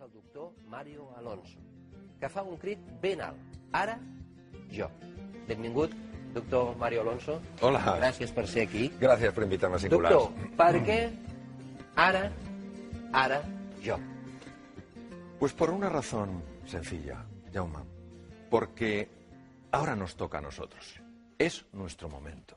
és 0.00 0.06
el 0.06 0.12
doctor 0.12 0.52
Mario 0.66 1.10
Alonso, 1.16 1.58
que 2.18 2.28
fa 2.28 2.42
un 2.42 2.56
crit 2.56 2.80
ben 3.02 3.20
alt. 3.20 3.56
Ara, 3.72 3.98
jo. 4.72 4.88
Benvingut, 5.48 5.92
doctor 6.32 6.76
Mario 6.78 7.02
Alonso. 7.02 7.40
Hola. 7.60 7.82
Gràcies 7.98 8.32
per 8.32 8.46
ser 8.48 8.66
aquí. 8.68 8.88
Gracias 9.00 9.34
por 9.34 9.44
invitarme 9.44 9.76
a 9.76 9.80
Singulars. 9.80 10.14
Doctor, 10.14 10.56
per 10.56 10.80
què 10.86 10.98
ara, 11.96 12.30
ara, 13.12 13.42
jo? 13.84 13.98
Pues 15.38 15.52
por 15.52 15.70
una 15.70 15.90
razón 15.90 16.42
sencilla, 16.64 17.24
Jaume. 17.52 17.84
Porque 18.48 19.08
ahora 19.70 19.96
nos 19.96 20.16
toca 20.16 20.38
a 20.38 20.40
nosotros. 20.40 21.00
Es 21.38 21.66
nuestro 21.72 22.08
momento. 22.08 22.56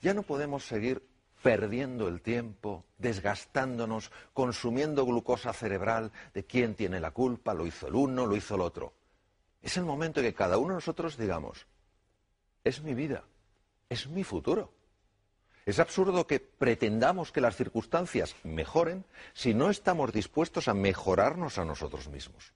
Ya 0.00 0.14
no 0.14 0.22
podemos 0.22 0.64
seguir 0.64 1.02
perdiendo 1.42 2.08
el 2.08 2.20
tiempo, 2.20 2.84
desgastándonos, 2.98 4.10
consumiendo 4.32 5.04
glucosa 5.04 5.52
cerebral 5.52 6.12
de 6.32 6.44
quién 6.44 6.74
tiene 6.74 7.00
la 7.00 7.10
culpa, 7.10 7.52
lo 7.52 7.66
hizo 7.66 7.88
el 7.88 7.94
uno, 7.94 8.26
lo 8.26 8.36
hizo 8.36 8.54
el 8.54 8.60
otro. 8.60 8.92
Es 9.60 9.76
el 9.76 9.84
momento 9.84 10.20
en 10.20 10.26
que 10.26 10.34
cada 10.34 10.58
uno 10.58 10.68
de 10.68 10.74
nosotros 10.74 11.16
digamos, 11.16 11.66
es 12.64 12.82
mi 12.82 12.94
vida, 12.94 13.24
es 13.88 14.06
mi 14.06 14.24
futuro. 14.24 14.72
Es 15.64 15.78
absurdo 15.78 16.26
que 16.26 16.40
pretendamos 16.40 17.30
que 17.30 17.40
las 17.40 17.56
circunstancias 17.56 18.34
mejoren 18.42 19.04
si 19.32 19.54
no 19.54 19.70
estamos 19.70 20.12
dispuestos 20.12 20.66
a 20.66 20.74
mejorarnos 20.74 21.58
a 21.58 21.64
nosotros 21.64 22.08
mismos. 22.08 22.52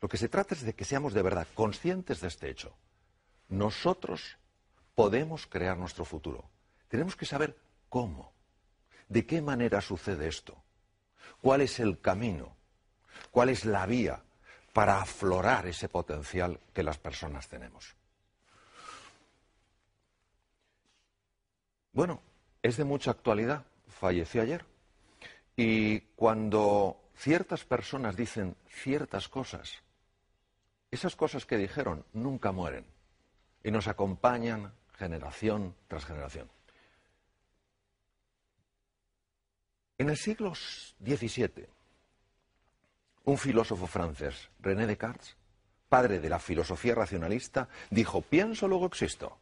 Lo 0.00 0.08
que 0.08 0.16
se 0.16 0.28
trata 0.28 0.54
es 0.54 0.62
de 0.62 0.74
que 0.74 0.84
seamos 0.84 1.14
de 1.14 1.22
verdad 1.22 1.48
conscientes 1.54 2.20
de 2.20 2.28
este 2.28 2.48
hecho. 2.48 2.74
Nosotros 3.48 4.36
podemos 4.94 5.46
crear 5.46 5.76
nuestro 5.76 6.04
futuro. 6.04 6.44
Tenemos 6.88 7.16
que 7.16 7.26
saber 7.26 7.56
cómo, 7.92 8.32
de 9.06 9.26
qué 9.26 9.42
manera 9.42 9.82
sucede 9.82 10.26
esto, 10.26 10.56
cuál 11.42 11.60
es 11.60 11.78
el 11.78 12.00
camino, 12.00 12.56
cuál 13.30 13.50
es 13.50 13.66
la 13.66 13.84
vía 13.84 14.22
para 14.72 15.02
aflorar 15.02 15.66
ese 15.66 15.90
potencial 15.90 16.58
que 16.72 16.82
las 16.82 16.96
personas 16.96 17.48
tenemos. 17.48 17.94
Bueno, 21.92 22.22
es 22.62 22.78
de 22.78 22.84
mucha 22.84 23.10
actualidad. 23.10 23.66
Falleció 23.88 24.40
ayer. 24.40 24.64
Y 25.54 26.00
cuando 26.16 27.10
ciertas 27.14 27.66
personas 27.66 28.16
dicen 28.16 28.56
ciertas 28.70 29.28
cosas, 29.28 29.82
esas 30.90 31.14
cosas 31.14 31.44
que 31.44 31.58
dijeron 31.58 32.06
nunca 32.14 32.52
mueren 32.52 32.86
y 33.62 33.70
nos 33.70 33.86
acompañan 33.86 34.72
generación 34.96 35.74
tras 35.88 36.06
generación. 36.06 36.48
En 40.02 40.10
el 40.10 40.16
siglo 40.16 40.52
XVII, 40.52 41.68
un 43.22 43.38
filósofo 43.38 43.86
francés, 43.86 44.50
René 44.58 44.84
Descartes, 44.84 45.36
padre 45.88 46.18
de 46.18 46.28
la 46.28 46.40
filosofía 46.40 46.96
racionalista, 46.96 47.68
dijo, 47.88 48.20
pienso, 48.20 48.66
luego 48.66 48.86
existo. 48.86 49.38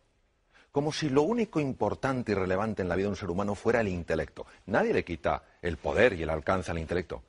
Como 0.71 0.93
si 0.93 1.09
lo 1.09 1.23
único 1.23 1.61
importante 1.61 2.33
y 2.33 2.35
relevante 2.35 2.83
en 2.83 2.91
la 2.91 2.97
vida 2.97 3.07
de 3.07 3.13
un 3.13 3.17
ser 3.17 3.31
humano 3.31 3.55
fuera 3.55 3.81
el 3.81 3.89
intelecto. 3.89 4.45
Nadie 4.67 4.93
le 4.93 5.03
quita 5.03 5.45
el 5.63 5.79
poder 5.79 6.13
y 6.13 6.25
el 6.25 6.29
alcance 6.29 6.71
al 6.71 6.79
intelecto. 6.79 7.23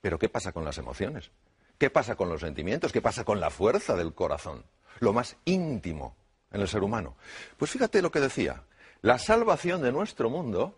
Pero 0.00 0.16
¿qué 0.16 0.28
pasa 0.28 0.52
con 0.52 0.64
las 0.64 0.78
emociones? 0.78 1.32
¿Qué 1.78 1.90
pasa 1.90 2.14
con 2.14 2.28
los 2.28 2.42
sentimientos? 2.42 2.92
¿Qué 2.92 3.02
pasa 3.02 3.24
con 3.24 3.40
la 3.40 3.50
fuerza 3.50 3.96
del 3.96 4.14
corazón? 4.14 4.62
Lo 5.00 5.12
más 5.12 5.36
íntimo 5.46 6.14
en 6.52 6.60
el 6.60 6.68
ser 6.68 6.84
humano. 6.84 7.16
Pues 7.56 7.72
fíjate 7.72 8.02
lo 8.02 8.12
que 8.12 8.20
decía. 8.20 8.62
La 9.02 9.18
salvación 9.18 9.82
de 9.82 9.90
nuestro 9.90 10.30
mundo 10.30 10.76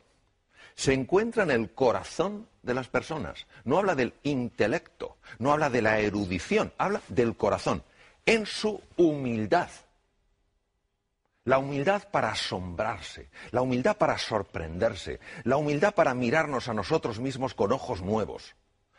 se 0.80 0.94
encuentra 0.94 1.42
en 1.42 1.50
el 1.50 1.74
corazón 1.74 2.48
de 2.62 2.72
las 2.72 2.88
personas. 2.88 3.46
No 3.64 3.76
habla 3.76 3.94
del 3.94 4.14
intelecto, 4.22 5.18
no 5.38 5.52
habla 5.52 5.68
de 5.68 5.82
la 5.82 5.98
erudición, 5.98 6.72
habla 6.78 7.02
del 7.08 7.36
corazón, 7.36 7.84
en 8.24 8.46
su 8.46 8.80
humildad. 8.96 9.68
La 11.44 11.58
humildad 11.58 12.08
para 12.10 12.30
asombrarse, 12.30 13.28
la 13.50 13.60
humildad 13.60 13.98
para 13.98 14.16
sorprenderse, 14.16 15.20
la 15.44 15.58
humildad 15.58 15.92
para 15.92 16.14
mirarnos 16.14 16.66
a 16.68 16.72
nosotros 16.72 17.20
mismos 17.20 17.52
con 17.52 17.72
ojos 17.72 18.00
nuevos 18.00 18.56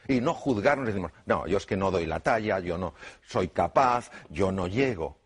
y 0.08 0.22
no 0.22 0.36
juzgarnos 0.36 0.84
y 0.84 0.91
decimos, 0.91 1.14
no, 1.25 1.47
yo 1.47 1.58
es 1.58 1.66
que 1.66 1.78
no 1.78 1.90
doy 1.90 2.06
la 2.06 2.20
talla, 2.20 2.59
yo 2.59 2.78
no 2.78 2.94
soy 3.25 3.47
capaz, 3.47 4.12
yo 4.30 4.52
no 4.52 4.68
llego. 4.68 5.18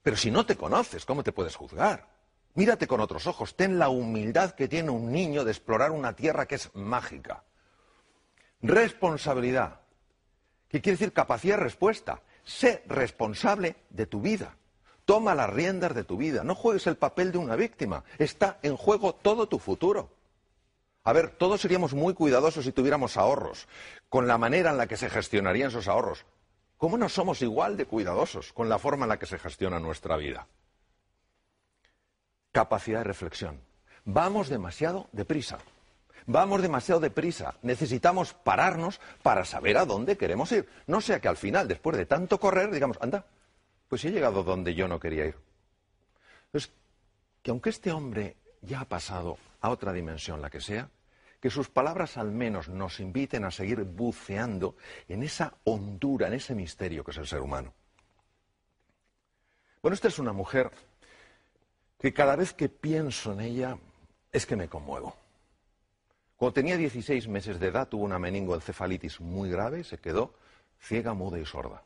Pero 0.00 0.16
si 0.16 0.30
no 0.30 0.46
te 0.46 0.56
conoces, 0.56 1.04
¿cómo 1.04 1.22
te 1.22 1.32
puedes 1.32 1.54
juzgar? 1.54 2.11
Mírate 2.54 2.86
con 2.86 3.00
otros 3.00 3.26
ojos, 3.26 3.56
ten 3.56 3.78
la 3.78 3.88
humildad 3.88 4.52
que 4.52 4.68
tiene 4.68 4.90
un 4.90 5.10
niño 5.10 5.44
de 5.44 5.52
explorar 5.52 5.90
una 5.90 6.14
tierra 6.14 6.46
que 6.46 6.56
es 6.56 6.70
mágica. 6.74 7.44
Responsabilidad, 8.60 9.80
que 10.68 10.80
quiere 10.80 10.98
decir 10.98 11.12
capacidad 11.12 11.56
de 11.56 11.64
respuesta. 11.64 12.22
Sé 12.44 12.82
responsable 12.86 13.76
de 13.90 14.06
tu 14.06 14.20
vida. 14.20 14.56
Toma 15.04 15.34
las 15.34 15.50
riendas 15.50 15.94
de 15.94 16.04
tu 16.04 16.16
vida. 16.16 16.44
No 16.44 16.54
juegues 16.54 16.86
el 16.86 16.96
papel 16.96 17.32
de 17.32 17.38
una 17.38 17.56
víctima. 17.56 18.04
Está 18.18 18.58
en 18.62 18.76
juego 18.76 19.14
todo 19.14 19.48
tu 19.48 19.58
futuro. 19.58 20.10
A 21.04 21.12
ver, 21.12 21.30
todos 21.30 21.60
seríamos 21.60 21.94
muy 21.94 22.14
cuidadosos 22.14 22.64
si 22.64 22.72
tuviéramos 22.72 23.16
ahorros, 23.16 23.66
con 24.08 24.28
la 24.28 24.38
manera 24.38 24.70
en 24.70 24.76
la 24.76 24.86
que 24.86 24.96
se 24.96 25.10
gestionarían 25.10 25.68
esos 25.68 25.88
ahorros. 25.88 26.24
¿Cómo 26.76 26.96
no 26.96 27.08
somos 27.08 27.42
igual 27.42 27.76
de 27.76 27.86
cuidadosos 27.86 28.52
con 28.52 28.68
la 28.68 28.78
forma 28.78 29.04
en 29.04 29.10
la 29.10 29.18
que 29.18 29.26
se 29.26 29.38
gestiona 29.38 29.80
nuestra 29.80 30.16
vida? 30.16 30.46
Capacidad 32.52 32.98
de 32.98 33.04
reflexión. 33.04 33.60
Vamos 34.04 34.48
demasiado 34.48 35.08
deprisa. 35.12 35.58
Vamos 36.26 36.62
demasiado 36.62 37.00
deprisa. 37.00 37.54
Necesitamos 37.62 38.34
pararnos 38.34 39.00
para 39.22 39.44
saber 39.44 39.76
a 39.76 39.86
dónde 39.86 40.16
queremos 40.16 40.52
ir. 40.52 40.68
No 40.86 41.00
sea 41.00 41.20
que 41.20 41.28
al 41.28 41.36
final, 41.36 41.66
después 41.66 41.96
de 41.96 42.06
tanto 42.06 42.38
correr, 42.38 42.70
digamos, 42.70 42.98
anda, 43.00 43.26
pues 43.88 44.04
he 44.04 44.10
llegado 44.10 44.42
donde 44.44 44.74
yo 44.74 44.86
no 44.86 45.00
quería 45.00 45.26
ir. 45.26 45.36
Entonces, 46.46 46.72
que 47.42 47.50
aunque 47.50 47.70
este 47.70 47.90
hombre 47.90 48.36
ya 48.60 48.80
ha 48.80 48.84
pasado 48.84 49.38
a 49.60 49.70
otra 49.70 49.92
dimensión, 49.92 50.40
la 50.40 50.50
que 50.50 50.60
sea, 50.60 50.88
que 51.40 51.50
sus 51.50 51.68
palabras 51.68 52.16
al 52.16 52.30
menos 52.30 52.68
nos 52.68 53.00
inviten 53.00 53.44
a 53.44 53.50
seguir 53.50 53.82
buceando 53.82 54.76
en 55.08 55.24
esa 55.24 55.54
hondura, 55.64 56.28
en 56.28 56.34
ese 56.34 56.54
misterio 56.54 57.02
que 57.02 57.10
es 57.10 57.16
el 57.16 57.26
ser 57.26 57.40
humano. 57.40 57.74
Bueno, 59.82 59.94
esta 59.94 60.06
es 60.06 60.20
una 60.20 60.32
mujer 60.32 60.70
que 62.02 62.12
cada 62.12 62.34
vez 62.34 62.52
que 62.52 62.68
pienso 62.68 63.32
en 63.32 63.40
ella 63.40 63.78
es 64.32 64.44
que 64.44 64.56
me 64.56 64.68
conmuevo. 64.68 65.14
Cuando 66.36 66.54
tenía 66.54 66.76
16 66.76 67.28
meses 67.28 67.60
de 67.60 67.68
edad 67.68 67.86
tuvo 67.86 68.02
una 68.02 68.18
meningoencefalitis 68.18 69.20
muy 69.20 69.48
grave 69.48 69.80
y 69.80 69.84
se 69.84 69.98
quedó 69.98 70.34
ciega, 70.80 71.14
muda 71.14 71.38
y 71.38 71.46
sorda. 71.46 71.84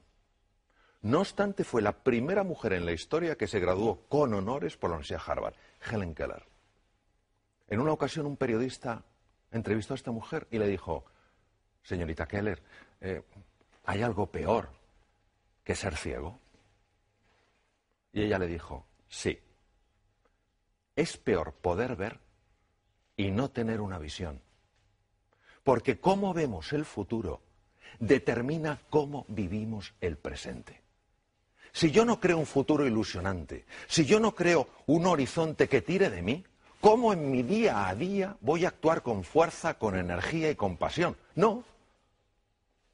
No 1.02 1.20
obstante, 1.20 1.64
fue 1.64 1.82
la 1.82 1.92
primera 1.92 2.44
mujer 2.44 2.72
en 2.72 2.86
la 2.86 2.92
historia 2.92 3.36
que 3.36 3.46
se 3.46 3.60
graduó 3.60 4.06
con 4.08 4.32
honores 4.32 4.78
por 4.78 4.88
la 4.88 4.96
Universidad 4.96 5.20
Harvard, 5.26 5.54
Helen 5.92 6.14
Keller. 6.14 6.44
En 7.68 7.80
una 7.80 7.92
ocasión 7.92 8.24
un 8.24 8.38
periodista 8.38 9.04
entrevistó 9.52 9.92
a 9.92 9.96
esta 9.96 10.12
mujer 10.12 10.46
y 10.50 10.56
le 10.56 10.66
dijo, 10.66 11.04
señorita 11.82 12.26
Keller, 12.26 12.62
eh, 13.02 13.22
¿hay 13.84 14.00
algo 14.00 14.28
peor 14.28 14.70
que 15.62 15.74
ser 15.74 15.94
ciego? 15.94 16.40
Y 18.14 18.22
ella 18.22 18.38
le 18.38 18.46
dijo, 18.46 18.86
sí, 19.10 19.38
es 20.96 21.16
peor 21.16 21.52
poder 21.52 21.94
ver 21.94 22.18
y 23.16 23.30
no 23.30 23.50
tener 23.50 23.80
una 23.80 23.98
visión. 23.98 24.40
Porque 25.62 26.00
cómo 26.00 26.34
vemos 26.34 26.72
el 26.72 26.84
futuro 26.84 27.42
determina 27.98 28.80
cómo 28.90 29.24
vivimos 29.28 29.94
el 30.00 30.16
presente. 30.16 30.82
Si 31.72 31.90
yo 31.90 32.04
no 32.04 32.20
creo 32.20 32.38
un 32.38 32.46
futuro 32.46 32.86
ilusionante, 32.86 33.66
si 33.86 34.06
yo 34.06 34.18
no 34.18 34.34
creo 34.34 34.68
un 34.86 35.06
horizonte 35.06 35.68
que 35.68 35.82
tire 35.82 36.08
de 36.08 36.22
mí, 36.22 36.44
¿cómo 36.80 37.12
en 37.12 37.30
mi 37.30 37.42
día 37.42 37.88
a 37.88 37.94
día 37.94 38.36
voy 38.40 38.64
a 38.64 38.68
actuar 38.68 39.02
con 39.02 39.24
fuerza, 39.24 39.74
con 39.74 39.96
energía 39.96 40.50
y 40.50 40.54
con 40.54 40.78
pasión? 40.78 41.16
No. 41.34 41.64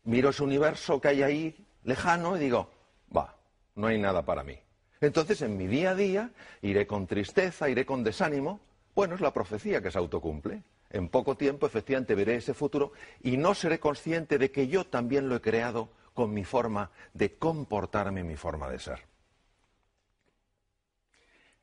Miro 0.04 0.30
ese 0.30 0.42
universo 0.42 1.00
que 1.00 1.08
hay 1.08 1.22
ahí 1.22 1.66
lejano 1.84 2.36
y 2.36 2.40
digo, 2.40 2.70
va, 3.16 3.36
no 3.76 3.86
hay 3.86 3.98
nada 3.98 4.24
para 4.24 4.42
mí. 4.42 4.58
Entonces 5.02 5.42
en 5.42 5.56
mi 5.56 5.66
día 5.66 5.90
a 5.90 5.94
día 5.96 6.30
iré 6.62 6.86
con 6.86 7.06
tristeza, 7.06 7.68
iré 7.68 7.84
con 7.84 8.04
desánimo, 8.04 8.60
Bueno, 8.94 9.14
es 9.14 9.22
la 9.22 9.32
profecía 9.32 9.80
que 9.80 9.90
se 9.90 9.96
autocumple. 9.96 10.62
En 10.90 11.08
poco 11.08 11.34
tiempo, 11.34 11.66
efectivamente, 11.66 12.14
veré 12.14 12.36
ese 12.36 12.52
futuro 12.52 12.92
y 13.22 13.38
no 13.38 13.54
seré 13.54 13.80
consciente 13.80 14.36
de 14.36 14.50
que 14.50 14.68
yo 14.68 14.84
también 14.84 15.30
lo 15.30 15.36
he 15.36 15.40
creado 15.40 15.88
con 16.12 16.34
mi 16.34 16.44
forma 16.44 16.90
de 17.14 17.38
comportarme, 17.38 18.22
mi 18.22 18.36
forma 18.36 18.68
de 18.68 18.78
ser. 18.78 19.00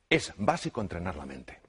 Es 0.10 0.34
básico 0.38 0.82
entrenar 0.82 1.16
la 1.18 1.28
mente. 1.28 1.60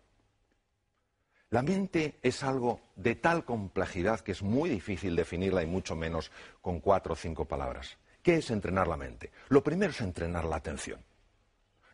La 1.50 1.60
mente 1.60 2.18
es 2.22 2.42
algo 2.42 2.80
de 2.96 3.16
tal 3.16 3.44
complejidad 3.44 4.20
que 4.20 4.32
es 4.32 4.42
muy 4.42 4.70
difícil 4.70 5.14
definirla 5.14 5.62
y 5.62 5.66
mucho 5.66 5.94
menos 5.94 6.32
con 6.62 6.80
cuatro 6.80 7.12
o 7.12 7.16
cinco 7.16 7.44
palabras. 7.44 7.98
¿Qué 8.22 8.36
es 8.36 8.50
entrenar 8.50 8.88
la 8.88 8.96
mente? 8.96 9.30
Lo 9.50 9.62
primero 9.62 9.90
es 9.90 10.00
entrenar 10.00 10.46
la 10.46 10.56
atención. 10.56 11.04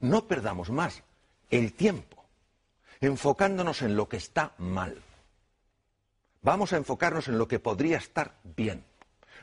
No 0.01 0.27
perdamos 0.27 0.71
más 0.71 1.03
el 1.51 1.73
tiempo 1.73 2.17
enfocándonos 3.01 3.83
en 3.83 3.97
lo 3.97 4.09
que 4.09 4.17
está 4.17 4.53
mal. 4.59 5.03
Vamos 6.43 6.73
a 6.73 6.77
enfocarnos 6.77 7.29
en 7.29 7.39
lo 7.39 7.49
que 7.49 7.59
podría 7.59 7.99
estar 7.99 8.35
bien. 8.57 8.85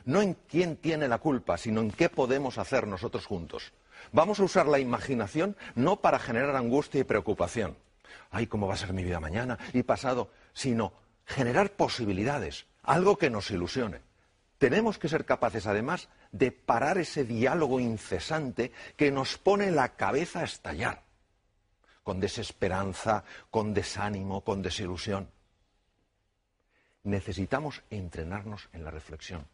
No 0.04 0.22
en 0.22 0.34
quién 0.34 0.76
tiene 0.76 1.08
la 1.08 1.18
culpa, 1.18 1.56
sino 1.56 1.80
en 1.80 1.90
qué 1.90 2.08
podemos 2.08 2.58
hacer 2.58 2.86
nosotros 2.86 3.26
juntos. 3.26 3.72
Vamos 4.12 4.40
a 4.40 4.44
usar 4.44 4.66
la 4.66 4.78
imaginación 4.78 5.56
no 5.74 5.96
para 5.96 6.18
generar 6.18 6.56
angustia 6.56 7.00
y 7.00 7.04
preocupación. 7.04 7.76
Ay, 8.30 8.46
¿cómo 8.46 8.66
va 8.66 8.74
a 8.74 8.78
ser 8.78 8.92
mi 8.92 9.04
vida 9.04 9.20
mañana 9.20 9.58
y 9.72 9.82
pasado? 9.82 10.30
Sino 10.52 10.92
generar 11.26 11.72
posibilidades, 11.72 12.66
algo 12.82 13.16
que 13.16 13.30
nos 13.30 13.50
ilusione. 13.50 14.00
Tenemos 14.58 14.98
que 14.98 15.08
ser 15.08 15.24
capaces, 15.24 15.66
además, 15.66 16.08
de 16.32 16.52
parar 16.52 16.98
ese 16.98 17.24
diálogo 17.24 17.80
incesante 17.80 18.72
que 18.96 19.10
nos 19.10 19.36
pone 19.36 19.70
la 19.70 19.96
cabeza 19.96 20.40
a 20.40 20.44
estallar, 20.44 21.02
con 22.02 22.20
desesperanza, 22.20 23.24
con 23.50 23.74
desánimo, 23.74 24.42
con 24.42 24.62
desilusión. 24.62 25.30
Necesitamos 27.02 27.82
entrenarnos 27.90 28.68
en 28.72 28.84
la 28.84 28.90
reflexión. 28.90 29.46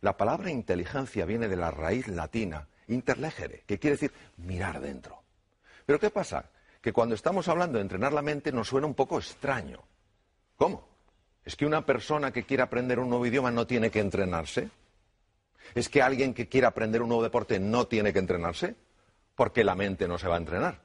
La 0.00 0.16
palabra 0.16 0.50
inteligencia 0.50 1.24
viene 1.24 1.48
de 1.48 1.56
la 1.56 1.70
raíz 1.70 2.08
latina 2.08 2.68
interlegere, 2.88 3.64
que 3.66 3.78
quiere 3.78 3.96
decir 3.96 4.12
mirar 4.36 4.80
dentro. 4.80 5.22
Pero 5.86 5.98
¿qué 5.98 6.10
pasa? 6.10 6.50
Que 6.80 6.92
cuando 6.92 7.14
estamos 7.14 7.48
hablando 7.48 7.78
de 7.78 7.82
entrenar 7.82 8.12
la 8.12 8.22
mente 8.22 8.52
nos 8.52 8.68
suena 8.68 8.86
un 8.86 8.94
poco 8.94 9.18
extraño. 9.18 9.80
¿Cómo? 10.56 10.91
¿Es 11.44 11.56
que 11.56 11.66
una 11.66 11.84
persona 11.84 12.32
que 12.32 12.44
quiere 12.44 12.62
aprender 12.62 12.98
un 12.98 13.08
nuevo 13.08 13.26
idioma 13.26 13.50
no 13.50 13.66
tiene 13.66 13.90
que 13.90 14.00
entrenarse? 14.00 14.70
¿Es 15.74 15.88
que 15.88 16.02
alguien 16.02 16.34
que 16.34 16.48
quiere 16.48 16.66
aprender 16.66 17.02
un 17.02 17.08
nuevo 17.08 17.22
deporte 17.22 17.58
no 17.58 17.86
tiene 17.86 18.12
que 18.12 18.18
entrenarse? 18.18 18.76
Porque 19.34 19.64
la 19.64 19.74
mente 19.74 20.06
no 20.06 20.18
se 20.18 20.28
va 20.28 20.36
a 20.36 20.38
entrenar. 20.38 20.80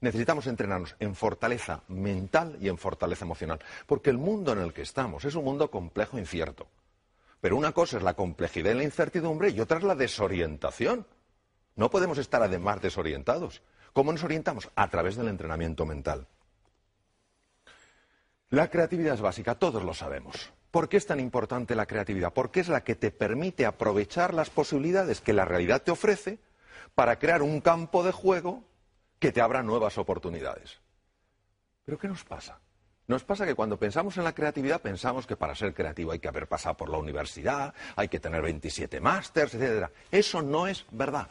Necesitamos 0.00 0.46
entrenarnos 0.46 0.96
en 0.98 1.14
fortaleza 1.14 1.82
mental 1.88 2.56
y 2.60 2.68
en 2.68 2.78
fortaleza 2.78 3.24
emocional. 3.24 3.60
Porque 3.86 4.10
el 4.10 4.18
mundo 4.18 4.52
en 4.52 4.60
el 4.60 4.72
que 4.72 4.82
estamos 4.82 5.24
es 5.24 5.34
un 5.34 5.44
mundo 5.44 5.70
complejo 5.70 6.16
e 6.16 6.20
incierto. 6.20 6.66
Pero 7.40 7.56
una 7.56 7.72
cosa 7.72 7.98
es 7.98 8.02
la 8.02 8.14
complejidad 8.14 8.72
y 8.72 8.74
la 8.74 8.84
incertidumbre 8.84 9.50
y 9.50 9.60
otra 9.60 9.78
es 9.78 9.84
la 9.84 9.94
desorientación. 9.94 11.06
No 11.76 11.90
podemos 11.90 12.18
estar 12.18 12.42
además 12.42 12.82
desorientados. 12.82 13.62
¿Cómo 13.92 14.12
nos 14.12 14.24
orientamos? 14.24 14.70
A 14.74 14.88
través 14.88 15.16
del 15.16 15.28
entrenamiento 15.28 15.86
mental. 15.86 16.26
La 18.50 18.68
creatividad 18.68 19.14
es 19.14 19.20
básica, 19.20 19.54
todos 19.54 19.84
lo 19.84 19.94
sabemos. 19.94 20.52
¿Por 20.72 20.88
qué 20.88 20.96
es 20.96 21.06
tan 21.06 21.20
importante 21.20 21.76
la 21.76 21.86
creatividad? 21.86 22.32
Porque 22.32 22.58
es 22.58 22.68
la 22.68 22.82
que 22.82 22.96
te 22.96 23.12
permite 23.12 23.64
aprovechar 23.64 24.34
las 24.34 24.50
posibilidades 24.50 25.20
que 25.20 25.32
la 25.32 25.44
realidad 25.44 25.82
te 25.82 25.92
ofrece 25.92 26.40
para 26.96 27.20
crear 27.20 27.42
un 27.42 27.60
campo 27.60 28.02
de 28.02 28.10
juego 28.10 28.64
que 29.20 29.30
te 29.30 29.40
abra 29.40 29.62
nuevas 29.62 29.98
oportunidades. 29.98 30.80
¿Pero 31.84 31.96
qué 31.96 32.08
nos 32.08 32.24
pasa? 32.24 32.58
Nos 33.06 33.22
pasa 33.22 33.46
que 33.46 33.54
cuando 33.54 33.78
pensamos 33.78 34.16
en 34.16 34.24
la 34.24 34.34
creatividad 34.34 34.80
pensamos 34.80 35.28
que 35.28 35.36
para 35.36 35.54
ser 35.54 35.72
creativo 35.72 36.10
hay 36.10 36.18
que 36.18 36.28
haber 36.28 36.48
pasado 36.48 36.76
por 36.76 36.88
la 36.88 36.98
universidad, 36.98 37.72
hay 37.94 38.08
que 38.08 38.18
tener 38.18 38.42
27 38.42 39.00
másters, 39.00 39.54
etc. 39.54 39.90
Eso 40.10 40.42
no 40.42 40.66
es 40.66 40.84
verdad. 40.90 41.28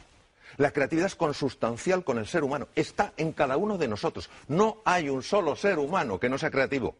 La 0.56 0.72
creatividad 0.72 1.08
es 1.08 1.16
consustancial 1.16 2.02
con 2.02 2.16
el 2.16 2.26
ser 2.26 2.44
humano, 2.44 2.68
está 2.74 3.12
en 3.18 3.32
cada 3.32 3.58
uno 3.58 3.76
de 3.76 3.88
nosotros. 3.88 4.30
No 4.48 4.78
hay 4.86 5.10
un 5.10 5.22
solo 5.22 5.54
ser 5.54 5.78
humano 5.78 6.18
que 6.18 6.30
no 6.30 6.38
sea 6.38 6.50
creativo. 6.50 6.96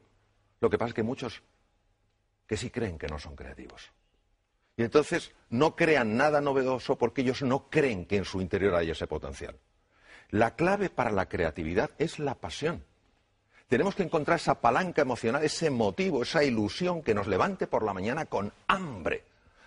Lo 0.61 0.71
que 0.71 0.79
pasa 0.79 0.91
es 0.91 0.95
que 0.95 1.03
muchos 1.03 1.43
que 2.47 2.57
sí 2.57 2.71
creen 2.71 2.99
que 2.99 3.07
no 3.07 3.19
son 3.19 3.37
creativos. 3.37 3.91
Y 4.77 4.83
entonces 4.83 5.33
no 5.51 5.77
crean 5.77 6.17
nada 6.17 6.41
novedoso 6.41 6.97
porque 6.97 7.23
ellos 7.23 7.43
no 7.43 7.69
creen 7.71 8.07
que 8.07 8.17
en 8.17 8.25
su 8.25 8.41
interior 8.41 8.75
hay 8.75 8.91
ese 8.91 9.07
potencial. 9.07 9.57
La 10.31 10.55
clave 10.55 10.91
para 10.91 11.11
la 11.11 11.29
creatividad 11.29 11.91
es 11.99 12.19
la 12.19 12.35
pasión. 12.35 12.85
Tenemos 13.69 13.95
que 13.95 14.03
encontrar 14.03 14.39
esa 14.39 14.61
palanca 14.61 15.03
emocional, 15.03 15.45
ese 15.45 15.71
motivo, 15.71 16.23
esa 16.23 16.43
ilusión 16.43 17.03
que 17.03 17.15
nos 17.15 17.29
levante 17.29 17.67
por 17.67 17.85
la 17.85 17.95
mañana 17.95 18.27
con 18.27 18.53
hambre 18.67 19.25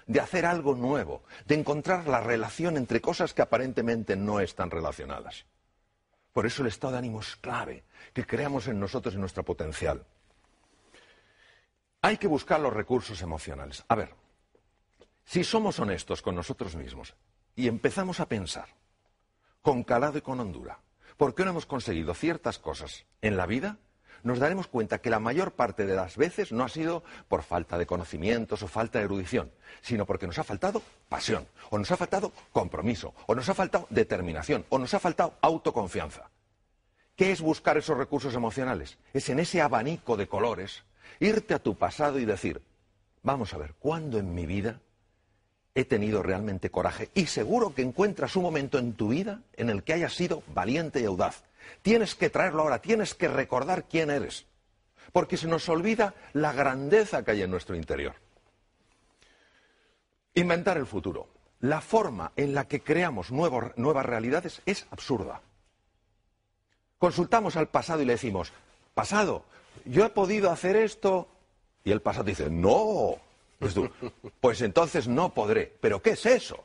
de 0.07 0.19
hacer 0.19 0.45
algo 0.45 0.75
nuevo, 0.75 1.23
de 1.45 1.55
encontrar 1.55 2.07
la 2.07 2.19
relación 2.19 2.75
entre 2.75 3.01
cosas 3.01 3.33
que 3.33 3.41
aparentemente 3.41 4.15
no 4.15 4.39
están 4.39 4.71
relacionadas. 4.71 5.45
Por 6.33 6.45
eso 6.45 6.63
el 6.63 6.67
estado 6.67 6.93
de 6.93 6.99
ánimo 6.99 7.21
es 7.21 7.35
clave, 7.37 7.83
que 8.11 8.25
creamos 8.25 8.67
en 8.67 8.79
nosotros 8.79 9.13
y 9.13 9.17
nuestro 9.17 9.43
potencial. 9.43 10.03
Hay 12.05 12.17
que 12.17 12.27
buscar 12.27 12.59
los 12.59 12.73
recursos 12.73 13.21
emocionales. 13.21 13.85
A 13.87 13.95
ver, 13.95 14.13
si 15.23 15.45
somos 15.45 15.79
honestos 15.79 16.21
con 16.21 16.35
nosotros 16.35 16.75
mismos 16.75 17.15
y 17.55 17.69
empezamos 17.69 18.19
a 18.19 18.27
pensar 18.27 18.67
con 19.61 19.85
calado 19.85 20.17
y 20.17 20.21
con 20.21 20.41
hondura, 20.41 20.79
¿por 21.15 21.33
qué 21.33 21.45
no 21.45 21.51
hemos 21.51 21.65
conseguido 21.65 22.13
ciertas 22.13 22.59
cosas 22.59 23.05
en 23.21 23.37
la 23.37 23.45
vida? 23.45 23.77
nos 24.23 24.39
daremos 24.39 24.67
cuenta 24.67 24.99
que 24.99 25.09
la 25.09 25.19
mayor 25.19 25.51
parte 25.51 25.85
de 25.85 25.95
las 25.95 26.15
veces 26.15 26.53
no 26.53 26.63
ha 26.63 26.69
sido 26.69 27.03
por 27.27 27.43
falta 27.43 27.77
de 27.77 27.85
conocimientos 27.85 28.63
o 28.63 28.69
falta 28.69 28.99
de 28.99 29.05
erudición, 29.05 29.51
sino 29.81 30.05
porque 30.05 30.27
nos 30.27 30.39
ha 30.39 30.45
faltado 30.45 30.81
pasión, 31.09 31.45
o 31.71 31.77
nos 31.77 31.91
ha 31.91 31.97
faltado 31.97 32.31
compromiso, 32.53 33.13
o 33.27 33.35
nos 33.35 33.49
ha 33.49 33.53
faltado 33.53 33.85
determinación, 33.89 34.65
o 34.69 34.79
nos 34.79 34.93
ha 34.93 34.99
faltado 34.99 35.33
autoconfianza. 35.41 36.29
¿Qué 37.17 37.33
es 37.33 37.41
buscar 37.41 37.77
esos 37.77 37.97
recursos 37.97 38.33
emocionales? 38.33 38.97
Es 39.13 39.27
en 39.27 39.39
ese 39.39 39.61
abanico 39.61 40.15
de 40.15 40.27
colores 40.27 40.85
irte 41.19 41.53
a 41.53 41.59
tu 41.59 41.75
pasado 41.75 42.19
y 42.19 42.25
decir, 42.25 42.61
vamos 43.21 43.53
a 43.53 43.57
ver, 43.57 43.73
¿cuándo 43.79 44.19
en 44.19 44.33
mi 44.33 44.45
vida 44.45 44.79
he 45.75 45.85
tenido 45.85 46.23
realmente 46.23 46.69
coraje? 46.69 47.09
Y 47.13 47.27
seguro 47.27 47.73
que 47.73 47.81
encuentras 47.81 48.35
un 48.35 48.43
momento 48.43 48.77
en 48.77 48.93
tu 48.93 49.09
vida 49.09 49.41
en 49.57 49.69
el 49.69 49.83
que 49.83 49.93
hayas 49.93 50.13
sido 50.13 50.43
valiente 50.53 51.01
y 51.01 51.05
audaz 51.05 51.43
Tienes 51.81 52.15
que 52.15 52.29
traerlo 52.29 52.63
ahora, 52.63 52.79
tienes 52.79 53.13
que 53.13 53.27
recordar 53.27 53.85
quién 53.85 54.09
eres, 54.09 54.45
porque 55.11 55.37
se 55.37 55.47
nos 55.47 55.67
olvida 55.69 56.13
la 56.33 56.53
grandeza 56.53 57.23
que 57.23 57.31
hay 57.31 57.41
en 57.41 57.51
nuestro 57.51 57.75
interior. 57.75 58.15
Inventar 60.35 60.77
el 60.77 60.87
futuro. 60.87 61.27
La 61.59 61.79
forma 61.79 62.33
en 62.35 62.53
la 62.53 62.67
que 62.67 62.81
creamos 62.81 63.31
nuevas 63.31 64.05
realidades 64.05 64.61
es 64.65 64.85
absurda. 64.91 65.41
Consultamos 66.97 67.55
al 67.55 67.69
pasado 67.69 68.01
y 68.01 68.05
le 68.05 68.13
decimos, 68.13 68.51
pasado, 68.93 69.45
yo 69.85 70.05
he 70.05 70.09
podido 70.09 70.51
hacer 70.51 70.75
esto. 70.75 71.27
Y 71.83 71.91
el 71.91 72.01
pasado 72.01 72.25
dice, 72.25 72.49
no. 72.49 73.17
Pues, 74.41 74.61
entonces 74.61 75.07
no 75.07 75.33
podré. 75.33 75.73
¿Pero 75.79 76.01
qué 76.01 76.11
es 76.11 76.25
eso? 76.25 76.63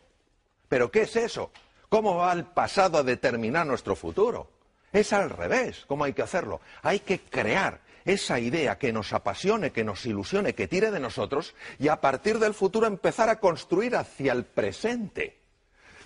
¿Pero 0.69 0.91
qué 0.91 1.03
es 1.03 1.17
eso? 1.17 1.51
¿Cómo 1.89 2.17
va 2.17 2.33
el 2.33 2.45
pasado 2.45 2.99
a 2.99 3.03
determinar 3.03 3.67
nuestro 3.67 3.97
futuro? 3.97 4.51
Es 4.93 5.13
al 5.13 5.31
revés, 5.31 5.85
¿cómo 5.87 6.05
hay 6.05 6.13
que 6.13 6.23
hacerlo? 6.23 6.61
Hay 6.83 7.01
que 7.01 7.21
crear 7.21 7.81
esa 8.05 8.41
idea 8.41 8.79
que 8.79 8.93
nos 8.93 9.13
apasione, 9.13 9.71
que 9.71 9.85
nos 9.85 10.07
ilusione, 10.07 10.55
que 10.55 10.67
tire 10.67 10.91
de 10.91 11.01
nosotros 11.01 11.55
y 11.79 11.89
a 11.89 12.01
partir 12.01 12.39
del 12.39 12.55
futuro 12.55 12.87
empezar 12.87 13.29
a 13.29 13.39
construir 13.39 13.97
hacia 13.97 14.33
el 14.33 14.45
presente. 14.45 15.39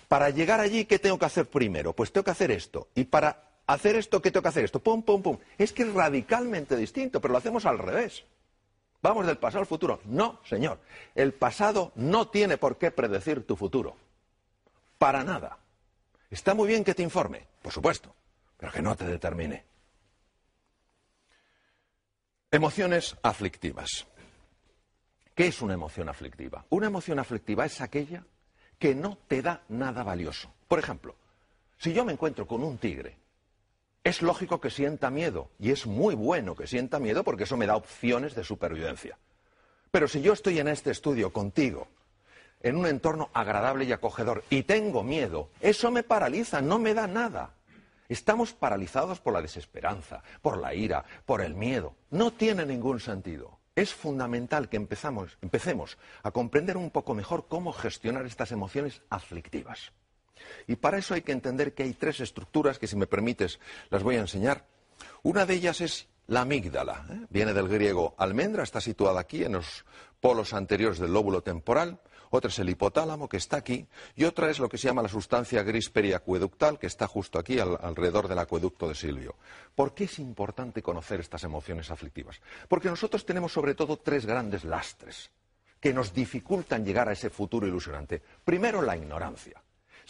Para 0.09 0.31
llegar 0.31 0.61
allí, 0.61 0.85
¿qué 0.85 0.99
tengo 0.99 1.19
que 1.19 1.27
hacer 1.27 1.47
primero? 1.47 1.93
Pues 1.93 2.13
tengo 2.13 2.25
que 2.25 2.33
hacer 2.33 2.51
esto. 2.51 2.89
Y 2.95 3.05
para 3.05 3.52
hacer 3.73 3.97
esto, 3.97 4.21
¿qué 4.23 4.31
tengo 4.31 4.43
que 4.43 4.49
hacer 4.49 4.65
esto? 4.65 4.81
Pum, 4.81 5.03
pum, 5.03 5.23
pum. 5.23 5.39
Es 5.59 5.73
que 5.73 5.83
es 5.83 5.93
radicalmente 5.93 6.77
distinto, 6.77 7.21
pero 7.21 7.33
lo 7.33 7.39
hacemos 7.39 7.67
al 7.67 7.79
revés. 7.79 8.25
Vamos 9.03 9.27
del 9.27 9.39
pasado 9.39 9.61
al 9.61 9.67
futuro. 9.67 10.01
No, 10.05 10.41
señor. 10.45 10.81
El 11.15 11.33
pasado 11.33 11.93
no 11.97 12.29
tiene 12.29 12.57
por 12.57 12.79
qué 12.79 12.91
predecir 12.91 13.47
tu 13.47 13.57
futuro. 13.57 13.97
Para 14.99 15.25
nada. 15.25 15.59
Está 16.31 16.55
muy 16.55 16.69
bien 16.69 16.85
que 16.85 16.95
te 16.95 17.03
informe, 17.03 17.47
por 17.61 17.73
supuesto 17.73 18.15
pero 18.63 18.71
que 18.75 18.81
no 18.81 18.95
te 18.95 19.05
determine. 19.05 19.65
Emociones 22.49 23.17
aflictivas. 23.21 24.07
¿Qué 25.35 25.49
es 25.49 25.61
una 25.63 25.75
emoción 25.75 26.09
aflictiva? 26.09 26.65
Una 26.69 26.87
emoción 26.87 27.19
aflictiva 27.19 27.65
es 27.67 27.81
aquella 27.81 28.25
que 28.79 28.95
no 28.95 29.19
te 29.27 29.43
da 29.43 29.65
nada 29.71 30.05
valioso. 30.05 30.55
Por 30.69 30.79
ejemplo, 30.79 31.17
si 31.77 31.93
yo 31.93 32.05
me 32.05 32.13
encuentro 32.13 32.47
con 32.47 32.63
un 32.63 32.79
tigre, 32.79 33.19
es 34.05 34.23
lógico 34.23 34.61
que 34.61 34.71
sienta 34.71 35.11
miedo, 35.11 35.51
y 35.59 35.71
es 35.71 35.87
muy 35.87 36.15
bueno 36.15 36.57
que 36.57 36.67
sienta 36.67 36.99
miedo 36.99 37.23
porque 37.23 37.45
eso 37.45 37.57
me 37.57 37.67
da 37.67 37.77
opciones 37.77 38.35
de 38.35 38.45
supervivencia. 38.45 39.19
Pero 39.91 40.09
si 40.09 40.23
yo 40.23 40.33
estoy 40.33 40.59
en 40.59 40.69
este 40.69 40.91
estudio 40.91 41.33
contigo, 41.33 41.87
en 42.61 42.77
un 42.77 42.87
entorno 42.87 43.31
agradable 43.33 43.85
y 43.85 43.93
acogedor, 43.93 44.45
y 44.51 44.63
tengo 44.63 45.03
miedo, 45.03 45.51
eso 45.61 45.91
me 45.91 46.03
paraliza, 46.03 46.61
no 46.61 46.79
me 46.79 46.95
da 46.95 47.07
nada. 47.07 47.55
Estamos 48.09 48.53
paralizados 48.53 49.21
por 49.21 49.33
la 49.33 49.43
desesperanza, 49.43 50.23
por 50.43 50.59
la 50.59 50.75
ira, 50.75 51.05
por 51.25 51.41
el 51.41 51.55
miedo. 51.55 51.95
No 52.11 52.33
tiene 52.33 52.67
ningún 52.67 53.01
sentido. 53.01 53.59
Es 53.75 53.95
fundamental 53.95 54.69
que 54.69 54.77
empezamos, 54.77 55.39
empecemos 55.41 55.97
a 56.23 56.31
comprender 56.31 56.77
un 56.77 56.91
poco 56.91 57.15
mejor 57.15 57.47
cómo 57.49 57.73
gestionar 57.73 58.27
estas 58.27 58.53
emociones 58.53 59.01
aflictivas. 59.09 59.93
Y 60.67 60.77
para 60.77 60.99
eso 60.99 61.15
hay 61.15 61.23
que 61.23 61.33
entender 61.33 61.75
que 61.75 61.83
hay 61.83 61.93
tres 61.95 62.21
estructuras 62.21 62.79
que, 62.79 62.87
si 62.87 62.97
me 62.97 63.07
permites, 63.07 63.59
las 63.91 64.03
voy 64.03 64.17
a 64.17 64.21
enseñar. 64.21 64.65
Una 65.23 65.47
de 65.47 65.55
ellas 65.55 65.81
es 65.81 66.09
la 66.27 66.43
amígdala. 66.43 67.07
¿eh? 67.11 67.27
Viene 67.31 67.53
del 67.53 67.69
griego 67.69 68.15
almendra, 68.19 68.63
está 68.63 68.81
situada 68.81 69.21
aquí 69.21 69.45
en 69.45 69.53
los 69.53 69.85
polos 70.21 70.53
anteriores 70.55 70.99
del 70.99 71.13
lóbulo 71.13 71.43
temporal. 71.43 71.99
Otra 72.35 72.49
es 72.49 72.59
el 72.61 72.71
hipotálamo, 72.71 73.29
que 73.29 73.37
está 73.37 73.59
aquí. 73.59 73.87
Y 74.17 74.25
otra 74.25 74.49
es 74.49 74.59
lo 74.59 74.69
que 74.69 74.79
se 74.79 74.89
llama 74.89 75.03
la 75.03 75.09
sustancia 75.09 75.63
gris 75.63 75.91
periacueductal, 75.91 76.79
que 76.79 76.87
está 76.87 77.07
justo 77.07 77.39
aquí, 77.39 77.59
al- 77.59 77.79
alrededor 77.83 78.27
del 78.27 78.39
acueducto 78.39 78.89
de 78.89 78.95
Silvio. 78.95 79.35
¿Por 79.75 79.93
qué 79.95 80.05
es 80.05 80.19
importante 80.19 80.81
conocer 80.83 81.21
estas 81.21 81.45
emociones 81.45 81.91
aflictivas? 81.91 82.41
Porque 82.69 82.89
nosotros 82.89 83.27
tenemos 83.27 83.53
sobre 83.53 83.75
todo 83.75 83.99
tres 83.99 84.25
grandes 84.25 84.65
lastres 84.65 85.31
que 85.79 85.93
nos 85.93 86.15
dificultan 86.15 86.85
llegar 86.87 87.09
a 87.09 87.13
ese 87.13 87.29
futuro 87.29 87.67
ilusionante. 87.67 88.23
Primero, 88.45 88.81
la 88.81 88.97
ignorancia. 88.97 89.62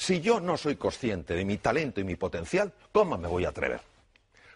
Si 0.03 0.21
yo 0.21 0.41
no 0.41 0.57
soy 0.57 0.75
consciente 0.75 1.33
de 1.33 1.45
mi 1.45 1.59
talento 1.59 2.01
y 2.01 2.05
mi 2.05 2.17
potencial, 2.17 2.73
¿cómo 2.91 3.17
me 3.17 3.29
voy 3.29 3.45
a 3.45 3.51
atrever? 3.51 3.81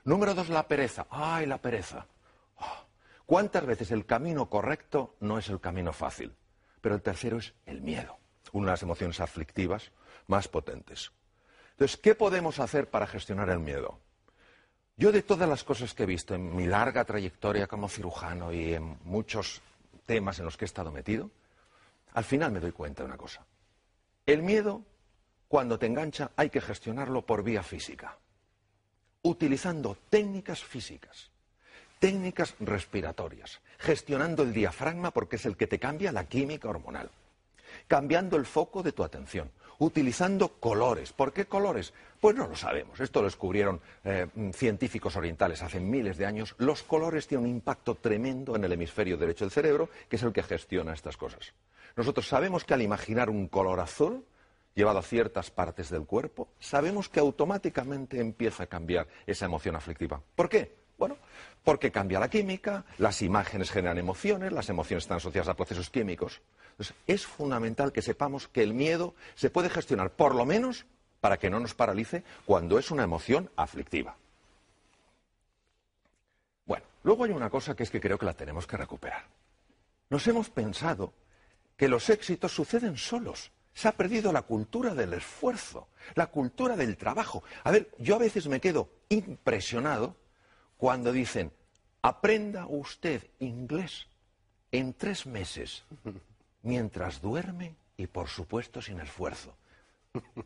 Número 0.03 0.35
dos, 0.35 0.49
la 0.49 0.67
pereza. 0.67 1.07
¡Ay, 1.09 1.47
la 1.47 1.59
pereza! 1.59 2.05
Ah, 2.59 2.83
¿Cuántas 3.27 3.65
veces 3.65 3.93
el 3.93 4.07
camino 4.07 4.51
correcto 4.51 5.15
no 5.21 5.39
es 5.39 5.49
el 5.49 5.61
camino 5.61 5.93
fácil? 5.93 6.35
Pero 6.81 6.97
el 6.97 7.01
tercero 7.01 7.39
es 7.39 7.55
el 7.65 7.81
miedo, 7.81 8.19
una 8.51 8.67
de 8.67 8.73
las 8.73 8.83
emociones 8.83 9.21
aflictivas 9.21 9.93
más 10.27 10.49
potentes. 10.49 11.13
Entonces, 11.75 11.97
¿qué 11.97 12.17
podemos 12.17 12.59
hacer 12.59 12.91
para 12.91 13.07
gestionar 13.07 13.49
el 13.49 13.61
miedo? 13.61 14.01
Yo 14.97 15.13
de 15.13 15.23
todas 15.23 15.49
las 15.49 15.63
cosas 15.63 15.95
que 15.95 16.03
he 16.03 16.07
visto 16.07 16.35
en 16.35 16.57
mi 16.57 16.67
larga 16.67 17.05
trayectoria 17.05 17.69
como 17.69 17.89
cirujano 17.89 18.53
y 18.53 18.75
en 18.75 18.99
muchos 19.05 19.63
temas 20.07 20.41
en 20.41 20.47
los 20.47 20.57
que 20.57 20.65
he 20.65 20.67
estado 20.67 20.91
metido, 20.91 21.31
al 22.15 22.25
final 22.25 22.51
me 22.51 22.59
doy 22.59 22.73
cuenta 22.73 23.05
de 23.05 23.07
una 23.07 23.17
cosa. 23.17 23.47
El 24.27 24.43
miedo, 24.43 24.83
cuando 25.49 25.79
te 25.79 25.87
engancha, 25.87 26.31
hay 26.37 26.51
que 26.51 26.61
gestionarlo 26.61 27.25
por 27.25 27.43
vía 27.43 27.63
física 27.63 28.19
utilizando 29.27 29.99
técnicas 30.09 30.63
físicas, 30.63 31.31
técnicas 31.99 32.55
respiratorias, 32.61 33.61
gestionando 33.79 34.45
el 34.45 34.53
diafragma 34.53 35.11
porque 35.11 35.37
es 35.37 35.47
el 35.47 35.57
que 35.57 35.67
te 35.67 35.81
cambia 35.81 36.13
la 36.13 36.29
química 36.29 36.69
hormonal, 36.69 37.11
cambiando 37.89 38.37
el 38.37 38.47
foco 38.47 38.85
de 38.85 38.93
tu 38.93 39.03
atención, 39.03 39.51
utilizando 39.79 40.49
colores. 40.61 41.13
¿Por 41.13 41.33
qué 41.33 41.47
colores? 41.47 41.93
Pues 42.21 42.37
no 42.37 42.47
lo 42.47 42.55
sabemos. 42.55 43.01
Esto 43.01 43.21
lo 43.21 43.27
descubrieron 43.27 43.81
eh, 44.05 44.29
científicos 44.53 45.17
orientales 45.17 45.61
hace 45.61 45.81
miles 45.81 46.17
de 46.17 46.27
años. 46.27 46.55
Los 46.59 46.85
colores 46.85 47.27
tienen 47.27 47.47
un 47.47 47.57
impacto 47.57 47.97
tremendo 47.97 48.55
en 48.55 48.65
el 48.65 48.73
hemisferio 48.73 49.17
derecho 49.17 49.45
del 49.45 49.51
cerebro, 49.51 49.91
que 50.09 50.17
es 50.17 50.23
el 50.23 50.33
que 50.33 50.45
gestiona 50.45 50.95
estas 50.95 51.17
cosas. 51.17 51.53
Nosotros 51.97 52.29
sabemos 52.29 52.65
que 52.65 52.75
al 52.75 52.83
imaginar 52.83 53.29
un 53.29 53.49
color 53.49 53.81
azul, 53.81 54.25
llevado 54.77 54.99
a 55.01 55.03
ciertas 55.03 55.51
partes 55.51 55.91
del 55.91 56.07
cuerpo, 56.07 56.49
sabemos 56.61 57.09
que 57.09 57.19
automáticamente 57.19 58.21
empieza 58.21 58.65
a 58.65 58.67
cambiar 58.67 59.09
esa 59.27 59.47
emoción 59.47 59.75
aflictiva. 59.75 60.21
¿Por 60.37 60.49
qué? 60.49 60.77
Bueno, 60.99 61.17
porque 61.65 61.91
cambia 61.91 62.21
la 62.21 62.31
química, 62.31 62.85
las 62.99 63.23
imágenes 63.23 63.71
generan 63.71 63.99
emociones, 63.99 64.53
las 64.53 64.69
emociones 64.69 65.05
están 65.05 65.17
asociadas 65.17 65.49
a 65.49 65.55
procesos 65.55 65.91
químicos. 65.91 66.43
Entonces, 66.73 66.95
es 67.07 67.27
fundamental 67.27 67.91
que 67.91 68.03
sepamos 68.03 68.49
que 68.49 68.63
el 68.63 68.75
miedo 68.75 69.15
se 69.35 69.51
puede 69.51 69.71
gestionar, 69.71 70.11
por 70.11 70.35
lo 70.35 70.45
menos, 70.45 70.87
para 71.21 71.39
que 71.39 71.51
no 71.51 71.59
nos 71.59 71.75
paralice 71.75 72.23
cuando 72.45 72.79
es 72.79 72.91
una 72.91 73.03
emoción 73.03 73.51
aflictiva. 73.57 74.17
Bueno, 76.67 76.85
luego 77.03 77.25
hay 77.25 77.31
una 77.31 77.49
cosa 77.49 77.75
que 77.75 77.83
es 77.83 77.91
que 77.91 78.01
creo 78.01 78.19
que 78.19 78.27
la 78.27 78.35
tenemos 78.35 78.67
que 78.67 78.77
recuperar. 78.77 79.25
Nos 80.11 80.27
hemos 80.29 80.51
pensado 80.51 81.15
que 81.77 81.89
los 81.89 82.11
éxitos 82.11 82.53
suceden 82.53 82.97
solos. 82.99 83.51
Se 83.77 83.89
ha 83.89 83.93
perdido 83.93 84.33
la 84.33 84.41
cultura 84.41 84.95
del 84.95 85.13
esfuerzo, 85.13 85.89
la 86.15 86.29
cultura 86.29 86.77
del 86.77 86.97
trabajo. 86.97 87.45
A 87.63 87.71
ver, 87.71 87.91
yo 87.99 88.15
a 88.15 88.19
veces 88.19 88.49
me 88.49 88.59
quedo 88.59 88.89
impresionado 89.11 90.17
cuando 90.79 91.13
dicen, 91.13 91.53
aprenda 92.01 92.65
usted 92.69 93.23
inglés 93.39 94.07
en 94.73 94.95
tres 94.95 95.27
meses, 95.27 95.85
mientras 96.63 97.21
duerme 97.21 97.77
y 97.99 98.07
por 98.07 98.29
supuesto 98.29 98.81
sin 98.81 98.99
esfuerzo. 98.99 99.55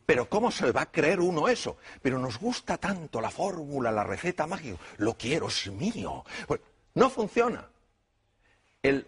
Pero 0.06 0.28
¿cómo 0.28 0.50
se 0.50 0.72
va 0.72 0.82
a 0.82 0.90
creer 0.90 1.20
uno 1.20 1.46
eso? 1.46 1.76
Pero 2.02 2.18
nos 2.18 2.36
gusta 2.36 2.78
tanto 2.78 3.20
la 3.20 3.30
fórmula, 3.30 3.92
la 3.92 4.02
receta 4.02 4.48
mágica. 4.48 4.76
Lo 4.96 5.16
quiero, 5.16 5.46
es 5.46 5.70
mío. 5.70 6.24
Pues, 6.48 6.60
no 6.94 7.08
funciona. 7.08 7.68
El 8.82 9.06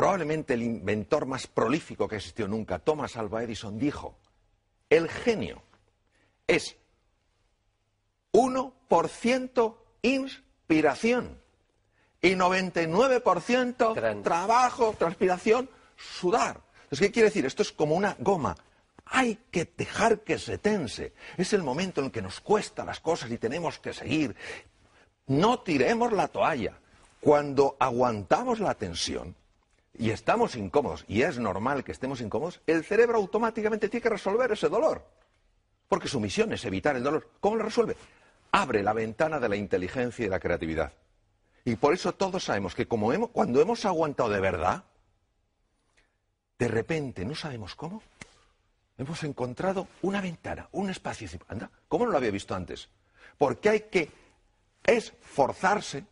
probablemente 0.00 0.54
el 0.54 0.62
inventor 0.62 1.26
más 1.26 1.46
prolífico 1.46 2.08
que 2.08 2.16
existió 2.16 2.48
nunca, 2.48 2.78
Thomas 2.78 3.18
Alva 3.18 3.42
Edison, 3.42 3.78
dijo, 3.78 4.16
el 4.88 5.10
genio 5.10 5.62
es 6.46 6.74
1% 8.32 9.76
inspiración 10.00 11.38
y 12.22 12.30
99% 12.30 13.76
Tran- 13.94 14.22
trabajo, 14.22 14.94
transpiración, 14.98 15.68
sudar. 15.96 16.62
Entonces, 16.84 17.00
¿qué 17.00 17.12
quiere 17.12 17.28
decir? 17.28 17.44
Esto 17.44 17.60
es 17.60 17.70
como 17.70 17.94
una 17.94 18.16
goma. 18.20 18.56
Hay 19.04 19.38
que 19.50 19.70
dejar 19.76 20.20
que 20.20 20.38
se 20.38 20.56
tense. 20.56 21.12
Es 21.36 21.52
el 21.52 21.62
momento 21.62 22.00
en 22.00 22.06
el 22.06 22.10
que 22.12 22.22
nos 22.22 22.40
cuesta 22.40 22.86
las 22.86 23.00
cosas 23.00 23.30
y 23.30 23.36
tenemos 23.36 23.78
que 23.78 23.92
seguir. 23.92 24.34
No 25.26 25.60
tiremos 25.60 26.10
la 26.12 26.28
toalla. 26.28 26.78
Cuando 27.20 27.76
aguantamos 27.78 28.60
la 28.60 28.74
tensión, 28.74 29.36
y 29.98 30.10
estamos 30.10 30.56
incómodos, 30.56 31.04
y 31.08 31.22
es 31.22 31.38
normal 31.38 31.84
que 31.84 31.92
estemos 31.92 32.20
incómodos, 32.20 32.60
el 32.66 32.84
cerebro 32.84 33.18
automáticamente 33.18 33.88
tiene 33.88 34.02
que 34.02 34.10
resolver 34.10 34.50
ese 34.52 34.68
dolor. 34.68 35.04
Porque 35.88 36.08
su 36.08 36.20
misión 36.20 36.52
es 36.52 36.64
evitar 36.64 36.96
el 36.96 37.02
dolor. 37.02 37.28
¿Cómo 37.40 37.56
lo 37.56 37.64
resuelve? 37.64 37.96
Abre 38.52 38.82
la 38.82 38.92
ventana 38.92 39.40
de 39.40 39.48
la 39.48 39.56
inteligencia 39.56 40.24
y 40.24 40.28
la 40.28 40.38
creatividad. 40.38 40.92
Y 41.64 41.76
por 41.76 41.92
eso 41.92 42.12
todos 42.12 42.44
sabemos 42.44 42.74
que 42.74 42.86
como 42.86 43.12
hemos, 43.12 43.30
cuando 43.30 43.60
hemos 43.60 43.84
aguantado 43.84 44.30
de 44.30 44.40
verdad, 44.40 44.84
de 46.58 46.68
repente, 46.68 47.24
no 47.24 47.34
sabemos 47.34 47.74
cómo, 47.74 48.02
hemos 48.98 49.24
encontrado 49.24 49.88
una 50.02 50.20
ventana, 50.20 50.68
un 50.72 50.90
espacio. 50.90 51.28
Anda, 51.48 51.70
¿cómo 51.88 52.04
no 52.04 52.12
lo 52.12 52.18
había 52.18 52.30
visto 52.30 52.54
antes? 52.54 52.88
Porque 53.38 53.68
hay 53.68 53.80
que 53.90 54.10
esforzarse 54.84 56.04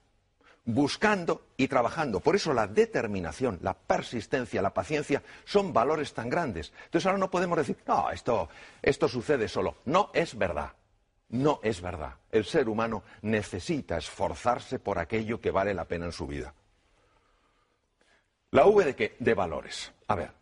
buscando 0.69 1.47
y 1.57 1.67
trabajando. 1.67 2.21
Por 2.21 2.37
eso 2.37 2.53
la 2.53 2.67
determinación, 2.67 3.59
la 3.63 3.73
persistencia, 3.73 4.61
la 4.61 4.75
paciencia 4.75 5.23
son 5.47 5.73
valores 5.73 6.13
tan 6.13 6.29
grandes. 6.29 6.75
Entonces 6.85 7.07
ahora 7.07 7.19
no 7.19 7.31
podemos 7.31 7.57
decir, 7.57 7.79
no, 7.87 8.11
esto, 8.11 8.51
esto 8.83 9.09
sucede 9.09 9.49
solo. 9.49 9.77
No 9.87 10.11
es 10.13 10.37
verdad. 10.37 10.73
No 11.31 11.61
es 11.63 11.81
verdad. 11.81 12.17
El 12.31 12.45
ser 12.45 12.69
humano 12.69 13.03
necesita 13.23 13.97
esforzarse 13.97 14.79
por 14.79 14.99
aquello 14.99 15.41
que 15.41 15.51
vale 15.51 15.73
la 15.73 15.87
pena 15.87 16.05
en 16.05 16.13
su 16.13 16.27
vida. 16.27 16.53
La 18.51 18.67
V 18.67 18.85
de 18.85 18.95
qué? 18.95 19.17
De 19.19 19.33
valores. 19.33 19.93
A 20.07 20.15
ver, 20.15 20.33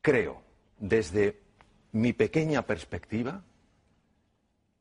creo, 0.00 0.40
desde 0.78 1.40
mi 1.92 2.12
pequeña 2.12 2.62
perspectiva, 2.62 3.42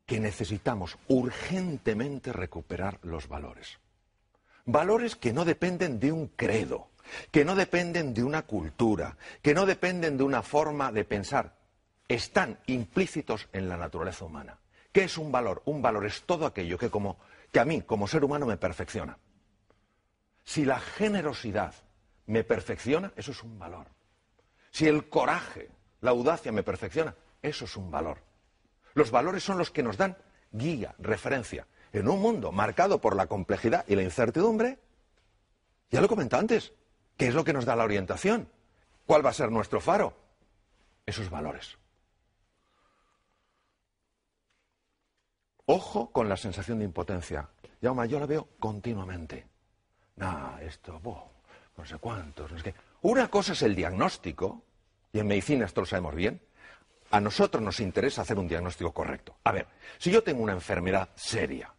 que 0.06 0.20
necesitamos 0.20 0.98
urgentemente 1.08 2.32
recuperar 2.32 3.00
los 3.04 3.28
valores. 3.28 3.80
Valores 4.72 5.16
que 5.16 5.34
no 5.34 5.46
dependen 5.46 6.00
de 6.00 6.12
un 6.12 6.28
credo, 6.28 6.90
que 7.32 7.44
no 7.44 7.56
dependen 7.56 8.14
de 8.14 8.24
una 8.24 8.44
cultura, 8.44 9.18
que 9.42 9.56
no 9.56 9.66
dependen 9.66 10.16
de 10.16 10.24
una 10.24 10.44
forma 10.44 10.92
de 10.92 11.06
pensar. 11.06 11.56
Están 12.08 12.60
implícitos 12.68 13.50
en 13.52 13.68
la 13.68 13.78
naturaleza 13.78 14.26
humana. 14.26 14.60
¿Qué 14.92 15.06
es 15.06 15.18
un 15.18 15.32
valor? 15.32 15.64
Un 15.66 15.82
valor 15.82 16.06
es 16.06 16.22
todo 16.22 16.46
aquello 16.46 16.78
que, 16.78 16.92
como, 16.92 17.18
que 17.52 17.60
a 17.60 17.66
mí, 17.66 17.82
como 17.82 18.08
ser 18.08 18.24
humano, 18.24 18.46
me 18.46 18.58
perfecciona. 18.58 19.18
Si 20.44 20.66
la 20.66 20.80
generosidad 20.80 21.74
me 22.28 22.44
perfecciona, 22.44 23.12
eso 23.16 23.32
es 23.32 23.42
un 23.42 23.58
valor. 23.58 23.88
Si 24.70 24.88
el 24.88 25.10
coraje, 25.10 25.70
la 26.02 26.12
audacia 26.12 26.52
me 26.52 26.62
perfecciona, 26.62 27.16
eso 27.42 27.66
es 27.66 27.76
un 27.76 27.90
valor. 27.90 28.20
Los 28.94 29.10
valores 29.10 29.42
son 29.42 29.58
los 29.58 29.72
que 29.72 29.82
nos 29.82 29.98
dan 29.98 30.16
guía, 30.52 30.94
referencia. 31.00 31.66
En 31.92 32.08
un 32.08 32.22
mundo 32.22 32.52
marcado 32.52 33.02
por 33.02 33.16
la 33.16 33.28
complejidad 33.28 33.86
y 33.88 33.96
la 33.96 34.04
incertidumbre, 34.04 34.80
ya 35.90 36.00
lo 36.00 36.06
he 36.06 36.10
comentado 36.10 36.42
antes, 36.42 36.74
¿qué 37.18 37.28
es 37.28 37.34
lo 37.34 37.44
que 37.44 37.54
nos 37.54 37.66
da 37.66 37.76
la 37.76 37.84
orientación? 37.84 38.48
¿Cuál 39.08 39.26
va 39.26 39.32
a 39.32 39.34
ser 39.34 39.52
nuestro 39.52 39.82
faro? 39.82 40.14
Esos 41.06 41.30
valores. 41.30 41.78
Ojo 45.66 46.12
con 46.12 46.30
la 46.30 46.38
sensación 46.38 46.80
de 46.80 46.86
impotencia. 46.86 47.50
Yauma, 47.82 48.06
yo 48.06 48.20
la 48.20 48.26
veo 48.26 48.50
continuamente. 48.60 49.48
No, 50.16 50.58
esto, 50.60 51.00
boh, 51.00 51.32
no 51.78 51.86
sé 51.86 51.98
cuántos, 51.98 52.52
no 52.52 52.58
sé 52.58 52.66
qué. 52.66 52.76
Una 53.02 53.30
cosa 53.30 53.54
es 53.54 53.62
el 53.62 53.76
diagnóstico, 53.76 54.64
y 55.14 55.20
en 55.20 55.28
medicina 55.28 55.66
esto 55.66 55.82
lo 55.82 55.88
sabemos 55.88 56.14
bien. 56.16 56.42
a 57.12 57.20
nosotros 57.20 57.64
nos 57.64 57.80
interesa 57.80 58.22
hacer 58.22 58.38
un 58.38 58.48
diagnóstico 58.48 58.94
correcto. 58.94 59.38
A 59.44 59.52
ver, 59.52 59.68
si 59.98 60.12
yo 60.12 60.22
tengo 60.24 60.44
una 60.44 60.54
enfermedad 60.54 61.10
seria 61.16 61.74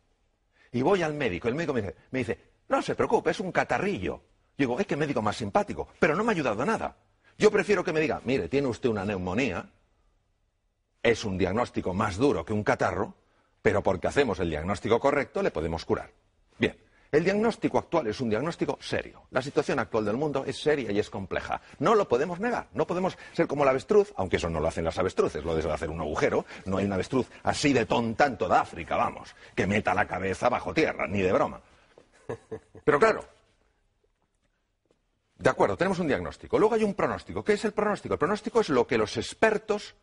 y 0.72 0.82
voy 0.82 1.02
al 1.02 1.14
médico, 1.14 1.48
el 1.48 1.54
médico 1.54 1.72
me 1.72 1.82
dice, 1.82 1.96
me 2.10 2.18
dice 2.20 2.38
no 2.70 2.80
se 2.80 2.94
preocupe, 2.94 3.30
es 3.32 3.40
un 3.40 3.50
catarrillo. 3.50 4.22
Digo, 4.56 4.78
es 4.78 4.86
que 4.86 4.96
médico 4.96 5.20
más 5.20 5.36
simpático, 5.36 5.88
pero 5.98 6.14
no 6.14 6.22
me 6.22 6.30
ha 6.30 6.34
ayudado 6.34 6.64
nada. 6.64 6.96
Yo 7.36 7.50
prefiero 7.50 7.82
que 7.82 7.92
me 7.92 8.00
diga, 8.00 8.20
mire, 8.24 8.48
tiene 8.48 8.68
usted 8.68 8.88
una 8.88 9.04
neumonía, 9.04 9.68
es 11.02 11.24
un 11.24 11.36
diagnóstico 11.36 11.92
más 11.92 12.16
duro 12.16 12.44
que 12.44 12.52
un 12.52 12.62
catarro, 12.62 13.14
pero 13.60 13.82
porque 13.82 14.06
hacemos 14.06 14.38
el 14.38 14.50
diagnóstico 14.50 15.00
correcto 15.00 15.42
le 15.42 15.50
podemos 15.50 15.84
curar. 15.84 16.12
Bien, 16.58 16.76
el 17.12 17.24
diagnóstico 17.24 17.78
actual 17.78 18.06
es 18.06 18.20
un 18.20 18.30
diagnóstico 18.30 18.78
serio. 18.80 19.22
La 19.30 19.42
situación 19.42 19.78
actual 19.78 20.04
del 20.04 20.16
mundo 20.16 20.44
es 20.46 20.60
seria 20.60 20.92
y 20.92 20.98
es 20.98 21.10
compleja. 21.10 21.60
No 21.78 21.94
lo 21.94 22.08
podemos 22.08 22.38
negar. 22.38 22.68
No 22.72 22.86
podemos 22.86 23.18
ser 23.32 23.46
como 23.48 23.64
la 23.64 23.72
avestruz, 23.72 24.12
aunque 24.16 24.36
eso 24.36 24.48
no 24.48 24.60
lo 24.60 24.68
hacen 24.68 24.84
las 24.84 24.98
avestruces, 24.98 25.44
lo 25.44 25.54
de 25.54 25.72
hacer 25.72 25.90
un 25.90 26.00
agujero. 26.00 26.44
No 26.66 26.78
hay 26.78 26.84
una 26.84 26.94
avestruz 26.94 27.26
así 27.42 27.72
de 27.72 27.86
tonta 27.86 28.26
en 28.26 28.38
toda 28.38 28.60
África, 28.60 28.96
vamos, 28.96 29.34
que 29.54 29.66
meta 29.66 29.92
la 29.92 30.06
cabeza 30.06 30.48
bajo 30.48 30.72
tierra, 30.72 31.06
ni 31.08 31.20
de 31.20 31.32
broma. 31.32 31.60
Pero 32.84 32.98
claro, 32.98 33.24
de 35.36 35.50
acuerdo, 35.50 35.76
tenemos 35.76 35.98
un 35.98 36.06
diagnóstico. 36.06 36.58
Luego 36.58 36.74
hay 36.74 36.84
un 36.84 36.94
pronóstico. 36.94 37.42
¿Qué 37.42 37.54
es 37.54 37.64
el 37.64 37.72
pronóstico? 37.72 38.14
El 38.14 38.18
pronóstico 38.18 38.60
es 38.60 38.68
lo 38.68 38.86
que 38.86 38.98
los 38.98 39.16
expertos 39.16 39.94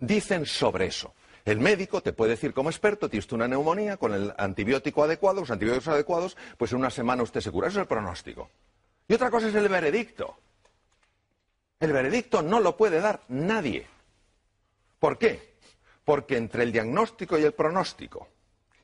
dicen 0.00 0.44
sobre 0.46 0.86
eso. 0.86 1.14
El 1.44 1.60
médico 1.60 2.00
te 2.00 2.12
puede 2.12 2.32
decir 2.32 2.54
como 2.54 2.70
experto, 2.70 3.08
tienes 3.08 3.30
una 3.32 3.46
neumonía 3.46 3.96
con 3.96 4.14
el 4.14 4.32
antibiótico 4.38 5.04
adecuado, 5.04 5.40
los 5.40 5.50
antibióticos 5.50 5.88
adecuados, 5.88 6.36
pues 6.56 6.72
en 6.72 6.78
una 6.78 6.90
semana 6.90 7.22
usted 7.22 7.40
se 7.40 7.50
cura. 7.50 7.68
Eso 7.68 7.78
es 7.78 7.82
el 7.82 7.88
pronóstico. 7.88 8.50
Y 9.06 9.14
otra 9.14 9.30
cosa 9.30 9.48
es 9.48 9.54
el 9.54 9.68
veredicto. 9.68 10.36
El 11.80 11.92
veredicto 11.92 12.40
no 12.40 12.60
lo 12.60 12.76
puede 12.76 13.00
dar 13.00 13.20
nadie. 13.28 13.86
¿Por 14.98 15.18
qué? 15.18 15.56
Porque 16.04 16.36
entre 16.36 16.62
el 16.62 16.72
diagnóstico 16.72 17.38
y 17.38 17.42
el 17.42 17.52
pronóstico 17.52 18.28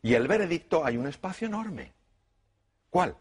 y 0.02 0.14
el 0.14 0.28
veredicto 0.28 0.84
hay 0.84 0.96
un 0.96 1.06
espacio 1.06 1.46
enorme. 1.46 1.92
¿Cuál? 2.90 3.16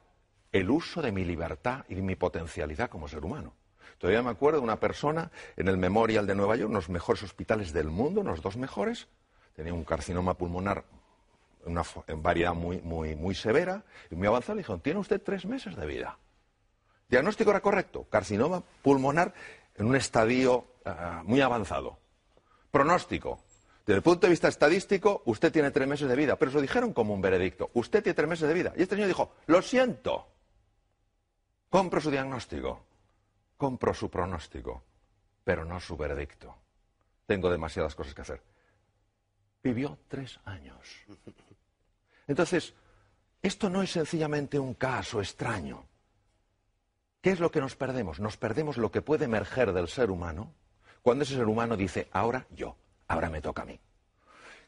el 0.51 0.69
uso 0.69 1.01
de 1.01 1.12
mi 1.12 1.25
libertad 1.25 1.86
y 1.89 1.96
de 1.96 2.01
mi 2.01 2.15
potencialidad 2.15 2.89
como 2.89 3.08
ser 3.08 3.24
humano. 3.24 3.53
Todavía 3.98 4.24
me 4.24 4.29
acuerdo 4.29 4.60
de 4.60 4.63
una 4.63 4.79
persona 4.79 5.31
en 5.58 5.67
el 5.67 5.77
Memorial 5.77 6.25
de 6.25 6.36
Nueva 6.36 6.55
York, 6.55 6.69
uno 6.69 6.79
de 6.79 6.84
los 6.84 6.89
mejores 6.89 7.24
hospitales 7.24 7.74
del 7.74 7.89
mundo, 7.89 8.22
unos 8.22 8.41
dos 8.41 8.58
mejores, 8.58 9.08
tenía 9.60 9.74
un 9.74 9.84
carcinoma 9.84 10.34
pulmonar 10.36 10.84
una, 11.66 11.84
variedad 12.16 12.54
muy, 12.54 12.82
muy, 12.82 13.16
muy 13.16 13.36
severa 13.36 13.84
y 14.10 14.16
muy 14.16 14.28
avanzado. 14.28 14.56
Le 14.56 14.62
dijeron, 14.62 14.80
tiene 14.80 15.00
usted 15.00 15.22
tres 15.22 15.46
meses 15.46 15.75
de 15.75 15.86
vida. 15.86 16.18
Diagnóstico 17.10 17.51
era 17.51 17.60
correcto, 17.60 18.08
carcinoma 18.10 18.63
pulmonar 18.82 19.34
en 19.75 19.88
un 19.88 19.96
estadio 19.96 20.66
ah, 20.86 21.22
muy 21.25 21.42
avanzado. 21.42 22.00
Pronóstico, 22.72 23.44
desde 23.86 23.98
el 23.98 24.04
punto 24.04 24.28
de 24.28 24.32
vista 24.32 24.48
estadístico, 24.48 25.24
usted 25.25 25.51
tiene 25.51 25.72
tres 25.72 25.88
meses 25.88 26.08
de 26.08 26.16
vida, 26.16 26.38
pero 26.38 26.51
se 26.51 26.62
dijeron 26.62 26.94
como 26.94 27.13
un 27.13 27.22
veredicto. 27.22 27.70
Usted 27.74 28.01
tiene 28.01 28.16
tres 28.16 28.30
meses 28.30 28.48
de 28.48 28.54
vida. 28.54 28.74
Y 28.78 28.84
este 28.84 28.96
señor 28.96 29.08
dijo, 29.08 29.34
lo 29.48 29.62
siento, 29.62 30.28
Compro 31.70 32.01
su 32.01 32.10
diagnóstico, 32.10 32.84
compro 33.56 33.94
su 33.94 34.10
pronóstico, 34.10 34.84
pero 35.44 35.66
no 35.66 35.80
su 35.80 35.96
veredicto. 35.96 36.56
Tengo 37.28 37.51
demasiadas 37.51 37.94
cosas 37.94 38.16
que 38.16 38.22
hacer. 38.22 38.42
Vivió 39.63 39.98
tres 40.08 40.39
años. 40.46 40.78
Entonces, 42.28 42.74
esto 43.42 43.70
no 43.70 43.82
es 43.82 43.92
sencillamente 43.92 44.60
un 44.60 44.74
caso 44.74 45.20
extraño. 45.20 45.86
¿Qué 47.22 47.32
es 47.32 47.39
lo 47.39 47.51
que 47.51 47.60
nos 47.60 47.75
perdemos? 47.75 48.20
Nos 48.20 48.38
perdemos 48.38 48.78
lo 48.78 48.92
que 48.92 49.01
puede 49.01 49.25
emerger 49.25 49.74
del 49.74 49.88
ser 49.88 50.12
humano 50.12 50.54
cuando 51.01 51.24
ese 51.24 51.36
ser 51.36 51.48
humano 51.48 51.75
dice, 51.78 52.10
ahora 52.12 52.46
yo, 52.51 52.75
ahora 53.08 53.30
me 53.30 53.42
toca 53.42 53.63
a 53.63 53.66
mí. 53.66 53.80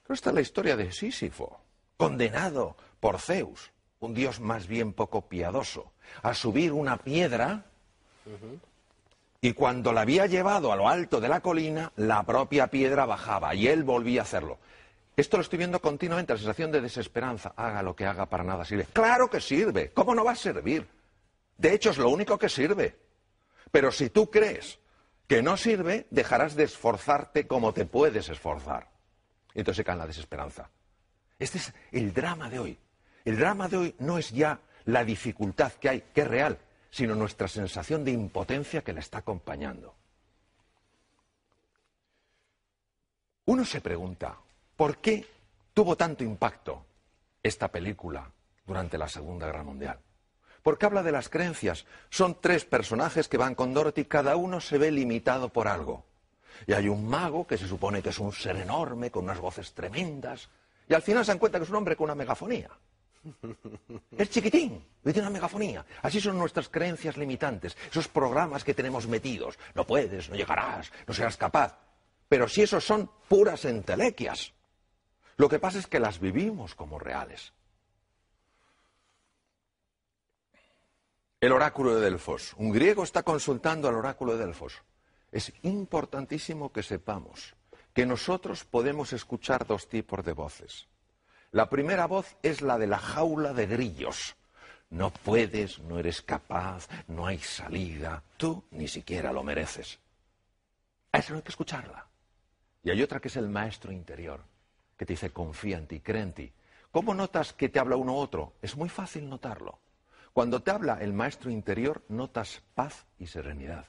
esta 0.10 0.30
es 0.30 0.36
la 0.36 0.42
historia 0.42 0.76
de 0.76 0.92
Sísifo, 0.92 1.62
condenado 1.98 2.76
por 3.00 3.20
Zeus 3.20 3.72
un 4.02 4.14
Dios 4.16 4.40
más 4.40 4.68
bien 4.68 4.94
poco 4.94 5.28
piadoso, 5.28 5.94
a 6.24 6.34
subir 6.34 6.74
una 6.74 6.98
piedra 6.98 7.66
y 9.40 9.54
cuando 9.54 9.94
la 9.94 10.02
había 10.02 10.26
llevado 10.26 10.72
a 10.72 10.76
lo 10.76 10.90
alto 10.90 11.22
de 11.22 11.30
la 11.30 11.42
colina, 11.42 11.92
la 11.96 12.24
propia 12.24 12.68
piedra 12.68 13.06
bajaba 13.06 13.56
y 13.56 13.68
él 13.68 13.84
volvía 13.84 14.22
a 14.22 14.24
hacerlo. 14.24 14.58
Esto 15.16 15.38
lo 15.38 15.44
estoy 15.44 15.58
viendo 15.58 15.80
continuamente, 15.82 16.34
la 16.34 16.40
sensación 16.40 16.72
de 16.72 16.82
desesperanza. 16.82 17.54
Haga 17.56 17.84
lo 17.84 17.96
que 17.96 18.06
haga, 18.06 18.28
para 18.28 18.44
nada 18.44 18.64
sirve. 18.64 18.86
Claro 18.94 19.30
que 19.30 19.42
sirve. 19.42 19.92
¿Cómo 19.92 20.16
no 20.16 20.24
va 20.24 20.32
a 20.32 20.36
servir? 20.36 20.88
De 21.58 21.74
hecho, 21.74 21.92
es 21.92 21.98
lo 21.98 22.10
único 22.10 22.38
que 22.38 22.50
sirve. 22.50 22.98
Pero 23.72 23.92
si 23.92 24.10
tú 24.10 24.30
crees 24.30 24.80
que 25.28 25.42
no 25.42 25.58
sirve, 25.58 26.08
dejarás 26.10 26.56
de 26.56 26.64
esforzarte 26.64 27.48
como 27.48 27.74
te 27.74 27.86
puedes 27.86 28.30
esforzar. 28.30 28.90
Y 29.54 29.60
entonces 29.60 29.78
se 29.78 29.84
cae 29.84 29.94
en 29.94 30.00
la 30.00 30.08
desesperanza. 30.08 30.70
Este 31.38 31.58
es 31.58 31.74
el 31.92 32.14
drama 32.14 32.50
de 32.50 32.60
hoy. 32.60 32.80
El 33.26 33.38
drama 33.38 33.68
de 33.68 33.78
hoy 33.78 33.96
no 34.00 34.18
es 34.18 34.32
ya 34.32 34.60
la 34.86 35.04
dificultad 35.04 35.72
que 35.74 35.90
hay, 35.90 36.02
que 36.14 36.22
es 36.22 36.28
real, 36.28 36.58
sino 36.90 37.16
nuestra 37.16 37.48
sensación 37.48 38.04
de 38.04 38.12
impotencia 38.12 38.82
que 38.82 38.94
la 38.94 39.00
está 39.00 39.20
acompañando. 39.20 39.96
Uno 43.46 43.66
se 43.66 43.82
pregunta, 43.82 44.38
¿por 44.82 44.98
qué 44.98 45.24
tuvo 45.76 45.96
tanto 45.96 46.24
impacto 46.24 46.84
esta 47.44 47.68
película 47.68 48.32
durante 48.66 48.98
la 48.98 49.08
Segunda 49.08 49.46
Guerra 49.46 49.62
Mundial? 49.62 50.00
Porque 50.64 50.88
habla 50.88 51.04
de 51.04 51.12
las 51.12 51.30
creencias. 51.30 51.86
Son 52.10 52.42
tres 52.42 52.66
personajes 52.66 53.28
que 53.28 53.38
van 53.38 53.54
con 53.54 53.76
Dorothy, 53.76 54.06
cada 54.06 54.36
uno 54.38 54.60
se 54.60 54.80
ve 54.80 54.90
limitado 54.90 55.50
por 55.50 55.68
algo. 55.68 56.04
Y 56.66 56.74
hay 56.74 56.88
un 56.90 57.08
mago 57.08 57.46
que 57.46 57.60
se 57.60 57.68
supone 57.68 58.02
que 58.02 58.10
es 58.10 58.18
un 58.18 58.34
ser 58.34 58.56
enorme, 58.56 59.12
con 59.12 59.26
unas 59.26 59.40
voces 59.40 59.72
tremendas, 59.74 60.50
y 60.90 60.96
al 60.96 61.04
final 61.04 61.24
se 61.26 61.32
dan 61.32 61.38
cuenta 61.38 61.60
que 61.60 61.66
es 61.66 61.70
un 61.70 61.76
hombre 61.76 61.96
con 61.96 62.06
una 62.06 62.16
megafonía. 62.16 62.72
Es 64.18 64.32
chiquitín 64.32 64.84
y 65.06 65.14
tiene 65.14 65.28
una 65.28 65.30
megafonía. 65.30 65.86
Así 66.02 66.20
son 66.20 66.40
nuestras 66.40 66.70
creencias 66.70 67.18
limitantes, 67.18 67.78
esos 67.92 68.08
programas 68.08 68.64
que 68.64 68.74
tenemos 68.74 69.06
metidos. 69.06 69.60
No 69.76 69.86
puedes, 69.86 70.28
no 70.28 70.36
llegarás, 70.36 70.92
no 71.06 71.14
serás 71.14 71.38
capaz. 71.38 71.78
Pero 72.28 72.48
si 72.48 72.64
esos 72.64 72.84
son 72.84 73.12
puras 73.28 73.64
entelequias. 73.66 74.54
Lo 75.42 75.50
que 75.50 75.58
pasa 75.58 75.80
es 75.80 75.88
que 75.88 76.00
las 76.00 76.20
vivimos 76.20 76.76
como 76.76 77.00
reales. 77.00 77.52
El 81.40 81.52
oráculo 81.52 81.96
de 81.96 82.02
Delfos. 82.02 82.54
Un 82.58 82.72
griego 82.72 83.02
está 83.02 83.24
consultando 83.24 83.90
al 83.90 83.96
oráculo 83.96 84.34
de 84.38 84.46
Delfos. 84.46 84.84
Es 85.32 85.52
importantísimo 85.64 86.72
que 86.72 86.84
sepamos 86.84 87.56
que 87.92 88.06
nosotros 88.06 88.66
podemos 88.66 89.14
escuchar 89.14 89.66
dos 89.66 89.90
tipos 89.90 90.24
de 90.24 90.34
voces. 90.34 90.88
La 91.50 91.72
primera 91.72 92.06
voz 92.06 92.38
es 92.44 92.62
la 92.62 92.78
de 92.78 92.86
la 92.86 93.00
jaula 93.00 93.52
de 93.52 93.66
grillos. 93.66 94.36
No 94.92 95.10
puedes, 95.10 95.80
no 95.80 95.98
eres 95.98 96.22
capaz, 96.22 96.88
no 97.08 97.26
hay 97.26 97.40
salida, 97.40 98.22
tú 98.38 98.64
ni 98.70 98.88
siquiera 98.88 99.34
lo 99.34 99.42
mereces. 99.42 99.98
A 101.12 101.18
eso 101.18 101.32
no 101.32 101.38
hay 101.38 101.44
que 101.44 101.50
escucharla. 101.50 102.06
Y 102.84 102.92
hay 102.92 103.02
otra 103.02 103.20
que 103.20 103.30
es 103.30 103.38
el 103.38 103.50
maestro 103.50 103.92
interior, 103.92 104.51
que 105.02 105.06
te 105.08 105.14
dice 105.14 105.34
confía 105.34 105.80
en 105.80 105.88
ti, 105.88 106.00
cree 106.00 106.22
en 106.22 106.32
ti. 106.32 106.54
¿Cómo 106.92 107.16
notas 107.16 107.54
que 107.54 107.70
te 107.70 107.80
habla 107.80 107.96
uno 107.96 108.14
u 108.14 108.18
otro? 108.18 108.54
Es 108.62 108.78
muy 108.78 108.88
fácil 108.88 109.28
notarlo. 109.28 109.80
Cuando 110.32 110.62
te 110.62 110.70
habla 110.70 111.00
el 111.02 111.12
maestro 111.12 111.50
interior, 111.50 112.04
notas 112.08 112.62
paz 112.76 113.08
y 113.18 113.26
serenidad. 113.26 113.88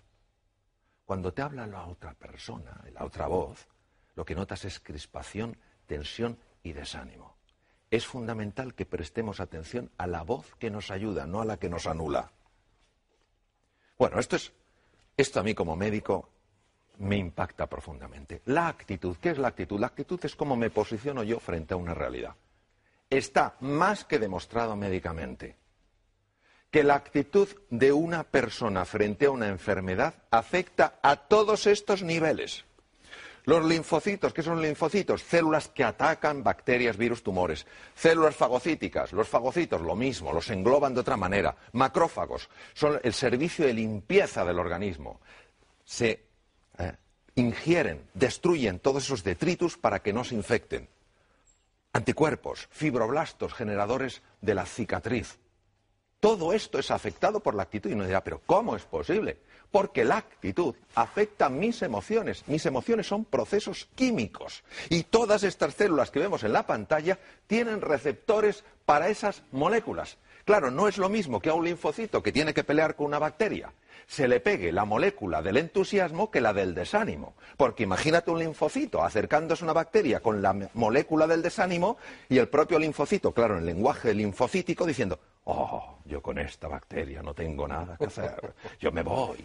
Cuando 1.05 1.35
te 1.35 1.42
habla 1.42 1.66
la 1.66 1.85
otra 1.85 2.14
persona, 2.14 2.83
la 2.94 3.05
otra 3.05 3.27
voz, 3.27 3.68
lo 4.14 4.25
que 4.25 4.35
notas 4.35 4.64
es 4.64 4.81
crispación, 4.81 5.59
tensión 5.87 6.38
y 6.62 6.72
desánimo 6.72 7.37
es 7.90 8.07
fundamental 8.07 8.72
que 8.72 8.87
prestemos 8.87 9.38
atención 9.40 9.90
a 9.98 10.07
la 10.07 10.22
voz 10.22 10.55
que 10.59 10.70
nos 10.70 10.90
ayuda, 10.90 11.27
no 11.27 11.42
a 11.42 11.44
la 11.44 11.59
que 11.59 11.68
nos 11.68 11.87
anula. 11.87 12.33
Bueno, 13.98 14.18
esto 14.18 14.37
es 14.37 14.51
esto 15.18 15.40
a 15.40 15.42
mí 15.42 15.55
como 15.55 15.77
médico 15.77 16.31
me 16.98 17.16
impacta 17.16 17.66
profundamente. 17.66 18.42
La 18.46 18.68
actitud, 18.68 19.16
¿qué 19.20 19.31
es 19.31 19.38
la 19.38 19.48
actitud? 19.48 19.81
La 19.81 19.88
actitud 19.88 20.20
es 20.24 20.37
cómo 20.37 20.57
me 20.57 20.70
posiciono 20.70 21.22
yo 21.22 21.40
frente 21.40 21.74
a 21.74 21.76
una 21.76 21.94
realidad. 21.94 22.35
Está 23.11 23.57
más 23.61 24.05
que 24.05 24.18
demostrado 24.18 24.76
médicamente 24.76 25.57
que 26.70 26.83
la 26.83 26.94
actitud 26.94 27.48
de 27.68 27.92
una 27.92 28.24
persona 28.24 28.87
frente 28.87 29.26
a 29.26 29.31
una 29.31 29.48
enfermedad 29.48 30.14
afecta 30.31 30.98
a 31.02 31.16
todos 31.16 31.66
estos 31.66 32.02
niveles. 32.02 32.64
Los 33.44 33.64
linfocitos, 33.64 34.33
¿qué 34.33 34.42
son 34.42 34.62
linfocitos? 34.62 35.22
Células 35.22 35.68
que 35.68 35.85
atacan 35.85 36.42
bacterias, 36.42 36.96
virus, 36.96 37.22
tumores. 37.22 37.66
Células 37.94 38.37
fagocíticas, 38.37 39.12
los 39.12 39.28
fagocitos, 39.28 39.83
lo 39.83 39.96
mismo, 39.96 40.33
los 40.33 40.48
engloban 40.48 40.94
de 40.94 41.00
otra 41.00 41.16
manera. 41.16 41.55
Macrófagos, 41.72 42.48
son 42.72 43.00
el 43.02 43.12
servicio 43.12 43.66
de 43.66 43.74
limpieza 43.74 44.44
del 44.44 44.59
organismo. 44.59 45.20
Se 45.85 46.32
eh, 46.79 46.97
ingieren, 47.35 48.09
destruyen 48.15 48.79
todos 48.79 49.05
esos 49.05 49.25
detritus 49.25 49.77
para 49.77 50.03
que 50.03 50.13
no 50.13 50.25
se 50.25 50.35
infecten. 50.35 50.89
Anticuerpos, 51.93 52.69
fibroblastos, 52.71 53.53
generadores 53.53 54.23
de 54.41 54.55
la 54.55 54.67
cicatriz. 54.67 55.39
Todo 56.21 56.53
esto 56.53 56.79
es 56.79 56.91
afectado 56.91 57.41
por 57.41 57.55
la 57.55 57.65
actitud 57.65 57.91
y 57.91 57.95
uno 57.95 58.07
dirá, 58.07 58.23
pero 58.23 58.41
¿cómo 58.47 58.77
es 58.77 58.85
posible? 58.85 59.39
Porque 59.73 60.05
la 60.05 60.19
actitud 60.19 60.75
afecta 60.95 61.49
mis 61.49 61.83
emociones. 61.83 62.47
Mis 62.47 62.65
emociones 62.65 63.09
son 63.09 63.25
procesos 63.25 63.89
químicos 63.95 64.63
y 64.89 65.03
todas 65.03 65.43
estas 65.43 65.75
células 65.75 66.11
que 66.11 66.21
vemos 66.21 66.45
en 66.45 66.53
la 66.53 66.67
pantalla 66.67 67.19
tienen 67.47 67.81
receptores 67.81 68.63
para 68.85 69.09
esas 69.09 69.43
moléculas. 69.51 70.17
Claro, 70.44 70.70
no 70.70 70.88
es 70.88 70.98
lo 70.98 71.09
mismo 71.09 71.40
que 71.40 71.50
a 71.50 71.55
un 71.55 71.64
linfocito 71.64 72.22
que 72.22 72.33
tiene 72.33 72.52
que 72.55 72.64
pelear 72.64 72.96
con 72.96 73.07
una 73.07 73.18
bacteria 73.18 73.72
se 74.07 74.28
le 74.28 74.40
pegue 74.40 74.72
la 74.72 74.85
molécula 74.85 75.42
del 75.42 75.57
entusiasmo 75.57 76.31
que 76.31 76.40
la 76.40 76.52
del 76.52 76.74
desánimo. 76.74 77.35
Porque 77.57 77.85
imagínate 77.85 78.31
un 78.31 78.40
linfocito 78.40 79.02
acercándose 79.02 79.64
a 79.64 79.66
una 79.66 79.72
bacteria 79.72 80.20
con 80.20 80.42
la 80.42 80.55
molécula 80.74 81.26
del 81.26 81.42
desánimo 81.42 81.96
y 82.28 82.38
el 82.38 82.48
propio 82.48 82.78
linfocito, 82.78 83.33
claro, 83.33 83.55
en 83.55 83.61
el 83.61 83.66
lenguaje 83.66 84.12
linfocítico, 84.12 84.87
diciendo, 84.87 85.18
oh, 85.44 85.98
yo 86.05 86.20
con 86.20 86.38
esta 86.38 86.68
bacteria 86.68 87.22
no 87.22 87.35
tengo 87.35 87.66
nada 87.68 87.96
que 87.96 88.07
hacer, 88.07 88.55
yo 88.81 88.92
me 88.92 89.02
voy. 89.02 89.44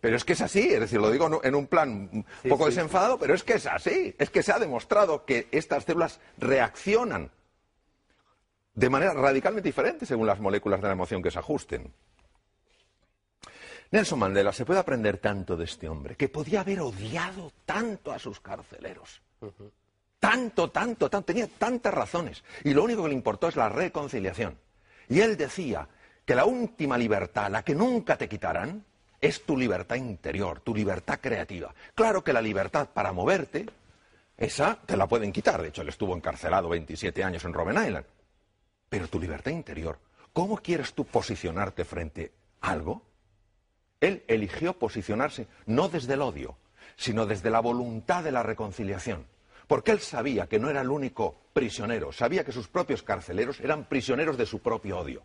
Pero 0.00 0.16
es 0.16 0.24
que 0.24 0.34
es 0.34 0.40
así, 0.40 0.72
es 0.72 0.80
decir, 0.80 1.00
lo 1.00 1.10
digo 1.10 1.40
en 1.42 1.54
un 1.54 1.66
plan 1.66 2.08
un 2.12 2.24
poco 2.48 2.66
desenfadado, 2.66 3.18
pero 3.18 3.34
es 3.34 3.42
que 3.42 3.54
es 3.54 3.66
así, 3.66 4.14
es 4.18 4.30
que 4.30 4.42
se 4.42 4.52
ha 4.52 4.58
demostrado 4.58 5.24
que 5.24 5.48
estas 5.50 5.84
células 5.84 6.20
reaccionan 6.38 7.30
de 8.76 8.90
manera 8.90 9.14
radicalmente 9.14 9.68
diferente 9.68 10.06
según 10.06 10.26
las 10.26 10.38
moléculas 10.38 10.80
de 10.80 10.86
la 10.86 10.92
emoción 10.92 11.22
que 11.22 11.30
se 11.30 11.38
ajusten. 11.38 11.92
Nelson 13.90 14.18
Mandela 14.18 14.52
se 14.52 14.66
puede 14.66 14.80
aprender 14.80 15.18
tanto 15.18 15.56
de 15.56 15.64
este 15.64 15.88
hombre, 15.88 16.14
que 16.16 16.28
podía 16.28 16.60
haber 16.60 16.80
odiado 16.80 17.52
tanto 17.64 18.12
a 18.12 18.18
sus 18.18 18.40
carceleros. 18.40 19.22
Tanto, 20.20 20.70
tanto, 20.70 21.08
tanto, 21.08 21.24
tenía 21.24 21.46
tantas 21.46 21.94
razones. 21.94 22.44
Y 22.64 22.74
lo 22.74 22.84
único 22.84 23.02
que 23.02 23.08
le 23.08 23.14
importó 23.14 23.48
es 23.48 23.56
la 23.56 23.68
reconciliación. 23.68 24.58
Y 25.08 25.20
él 25.20 25.36
decía 25.36 25.88
que 26.24 26.34
la 26.34 26.44
última 26.44 26.98
libertad, 26.98 27.50
la 27.50 27.62
que 27.62 27.74
nunca 27.74 28.18
te 28.18 28.28
quitarán, 28.28 28.84
es 29.20 29.44
tu 29.44 29.56
libertad 29.56 29.96
interior, 29.96 30.60
tu 30.60 30.74
libertad 30.74 31.20
creativa. 31.22 31.74
Claro 31.94 32.22
que 32.22 32.32
la 32.32 32.42
libertad 32.42 32.88
para 32.92 33.12
moverte, 33.12 33.66
esa 34.36 34.78
te 34.84 34.96
la 34.96 35.06
pueden 35.06 35.32
quitar. 35.32 35.62
De 35.62 35.68
hecho, 35.68 35.82
él 35.82 35.88
estuvo 35.88 36.14
encarcelado 36.14 36.68
27 36.68 37.24
años 37.24 37.44
en 37.44 37.54
Robben 37.54 37.82
Island. 37.82 38.04
Pero 38.88 39.08
tu 39.08 39.20
libertad 39.20 39.50
interior, 39.50 39.98
¿cómo 40.32 40.58
quieres 40.58 40.94
tú 40.94 41.04
posicionarte 41.04 41.84
frente 41.84 42.32
a 42.60 42.70
algo? 42.70 43.02
Él 44.00 44.24
eligió 44.28 44.78
posicionarse 44.78 45.48
no 45.66 45.88
desde 45.88 46.14
el 46.14 46.22
odio, 46.22 46.56
sino 46.96 47.26
desde 47.26 47.50
la 47.50 47.60
voluntad 47.60 48.22
de 48.22 48.32
la 48.32 48.42
reconciliación. 48.42 49.26
Porque 49.66 49.90
él 49.90 50.00
sabía 50.00 50.46
que 50.46 50.58
no 50.58 50.70
era 50.70 50.80
el 50.80 50.90
único 50.90 51.36
prisionero, 51.52 52.12
sabía 52.12 52.44
que 52.44 52.52
sus 52.52 52.68
propios 52.68 53.02
carceleros 53.02 53.60
eran 53.60 53.84
prisioneros 53.84 54.36
de 54.36 54.46
su 54.46 54.60
propio 54.60 54.98
odio. 54.98 55.22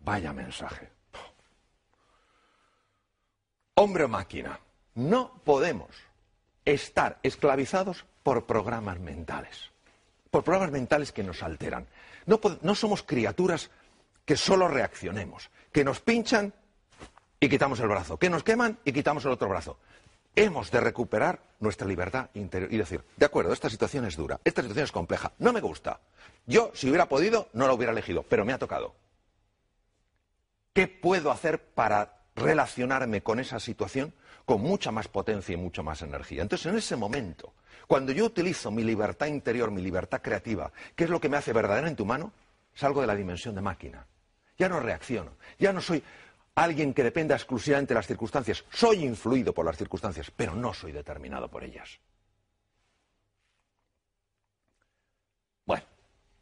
Vaya 0.00 0.32
mensaje. 0.32 0.90
Hombre 3.74 4.04
o 4.04 4.08
máquina, 4.08 4.58
no 4.94 5.34
podemos 5.44 5.90
estar 6.64 7.18
esclavizados 7.22 8.04
por 8.22 8.46
programas 8.46 9.00
mentales, 9.00 9.70
por 10.30 10.44
programas 10.44 10.70
mentales 10.70 11.12
que 11.12 11.22
nos 11.22 11.42
alteran. 11.42 11.86
No, 12.26 12.74
somos 12.74 13.02
criaturas 13.02 13.70
que 14.24 14.36
solo 14.36 14.68
reaccionemos, 14.68 15.50
que 15.72 15.84
nos 15.84 16.00
pinchan 16.00 16.52
y 17.38 17.48
quitamos 17.48 17.80
el 17.80 17.88
brazo, 17.88 18.18
que 18.18 18.30
nos 18.30 18.42
queman 18.42 18.78
y 18.84 18.92
quitamos 18.92 19.24
el 19.24 19.32
otro 19.32 19.48
brazo. 19.48 19.78
Hemos 20.36 20.70
de 20.70 20.80
recuperar 20.80 21.40
nuestra 21.58 21.88
libertad 21.88 22.30
interior 22.34 22.72
y 22.72 22.78
decir, 22.78 23.02
de 23.16 23.26
acuerdo, 23.26 23.52
esta 23.52 23.68
situación 23.68 24.04
es 24.04 24.16
dura, 24.16 24.38
esta 24.44 24.62
situación 24.62 24.84
es 24.84 24.92
compleja, 24.92 25.32
no 25.38 25.52
me 25.52 25.60
gusta. 25.60 26.00
Yo, 26.46 26.70
si 26.74 26.88
hubiera 26.88 27.08
podido, 27.08 27.48
no 27.52 27.66
la 27.66 27.72
hubiera 27.72 27.92
elegido, 27.92 28.22
pero 28.22 28.44
me 28.44 28.52
ha 28.52 28.58
tocado. 28.58 28.94
¿Qué 30.72 30.86
puedo 30.86 31.32
hacer 31.32 31.60
para 31.60 32.20
relacionarme 32.36 33.22
con 33.22 33.40
esa 33.40 33.58
situación 33.58 34.14
con 34.50 34.62
mucha 34.62 34.90
más 34.90 35.06
potencia 35.06 35.52
y 35.52 35.56
mucha 35.56 35.80
más 35.80 36.02
energía? 36.02 36.42
Entonces, 36.42 36.66
en 36.66 36.76
ese 36.76 36.96
momento, 36.96 37.54
cuando 37.86 38.10
yo 38.10 38.24
utilizo 38.24 38.72
mi 38.72 38.82
libertad 38.82 39.28
interior, 39.28 39.70
mi 39.70 39.80
libertad 39.80 40.20
creativa, 40.20 40.72
¿qué 40.96 41.04
es 41.04 41.10
lo 41.10 41.20
que 41.20 41.28
me 41.28 41.36
hace 41.36 41.52
verdaderamente 41.52 42.02
humano? 42.02 42.32
Salgo 42.74 43.00
de 43.00 43.06
la 43.06 43.14
dimensión 43.14 43.54
de 43.54 43.60
máquina. 43.60 44.04
Ya 44.58 44.68
no 44.68 44.80
reacciono, 44.80 45.36
ya 45.56 45.72
no 45.72 45.80
soy 45.80 46.02
alguien 46.56 46.92
que 46.92 47.04
dependa 47.04 47.36
exclusivamente 47.36 47.94
de 47.94 48.00
las 48.00 48.08
circunstancias. 48.08 48.64
Soy 48.72 49.04
influido 49.04 49.54
por 49.54 49.64
las 49.64 49.76
circunstancias, 49.76 50.32
pero 50.34 50.56
no 50.56 50.74
soy 50.74 50.90
determinado 50.90 51.48
por 51.48 51.62
ellas. 51.62 52.00
Bueno, 55.64 55.84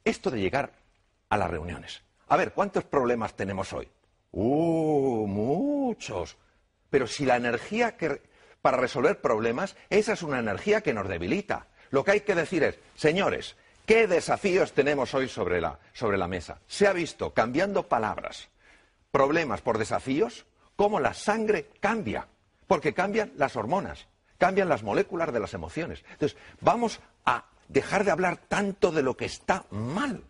esto 0.02 0.30
de 0.30 0.40
llegar 0.40 0.72
a 1.28 1.36
las 1.36 1.50
reuniones. 1.50 2.02
A 2.28 2.38
ver, 2.38 2.54
¿cuántos 2.54 2.84
problemas 2.84 3.36
tenemos 3.36 3.70
hoy? 3.74 3.86
Uh, 4.32 5.26
muchos. 5.26 6.38
Pero 6.90 7.06
si 7.06 7.24
la 7.24 7.36
energía 7.36 7.96
para 8.62 8.76
resolver 8.76 9.20
problemas, 9.20 9.76
esa 9.90 10.12
es 10.12 10.22
una 10.22 10.38
energía 10.38 10.80
que 10.80 10.94
nos 10.94 11.08
debilita. 11.08 11.66
Lo 11.90 12.04
que 12.04 12.12
hay 12.12 12.20
que 12.20 12.34
decir 12.34 12.62
es, 12.62 12.78
señores, 12.94 13.56
¿qué 13.86 14.06
desafíos 14.06 14.72
tenemos 14.72 15.14
hoy 15.14 15.28
sobre 15.28 15.60
la, 15.60 15.78
sobre 15.92 16.18
la 16.18 16.28
mesa? 16.28 16.60
Se 16.66 16.86
ha 16.86 16.92
visto, 16.92 17.32
cambiando 17.32 17.88
palabras, 17.88 18.48
problemas 19.10 19.60
por 19.60 19.78
desafíos, 19.78 20.46
cómo 20.76 21.00
la 21.00 21.14
sangre 21.14 21.70
cambia, 21.80 22.28
porque 22.66 22.94
cambian 22.94 23.32
las 23.36 23.56
hormonas, 23.56 24.06
cambian 24.38 24.68
las 24.68 24.82
moléculas 24.82 25.32
de 25.32 25.40
las 25.40 25.54
emociones. 25.54 26.04
Entonces, 26.12 26.38
vamos 26.60 27.00
a 27.24 27.46
dejar 27.68 28.04
de 28.04 28.10
hablar 28.10 28.36
tanto 28.36 28.90
de 28.90 29.02
lo 29.02 29.16
que 29.16 29.24
está 29.24 29.64
mal 29.70 30.22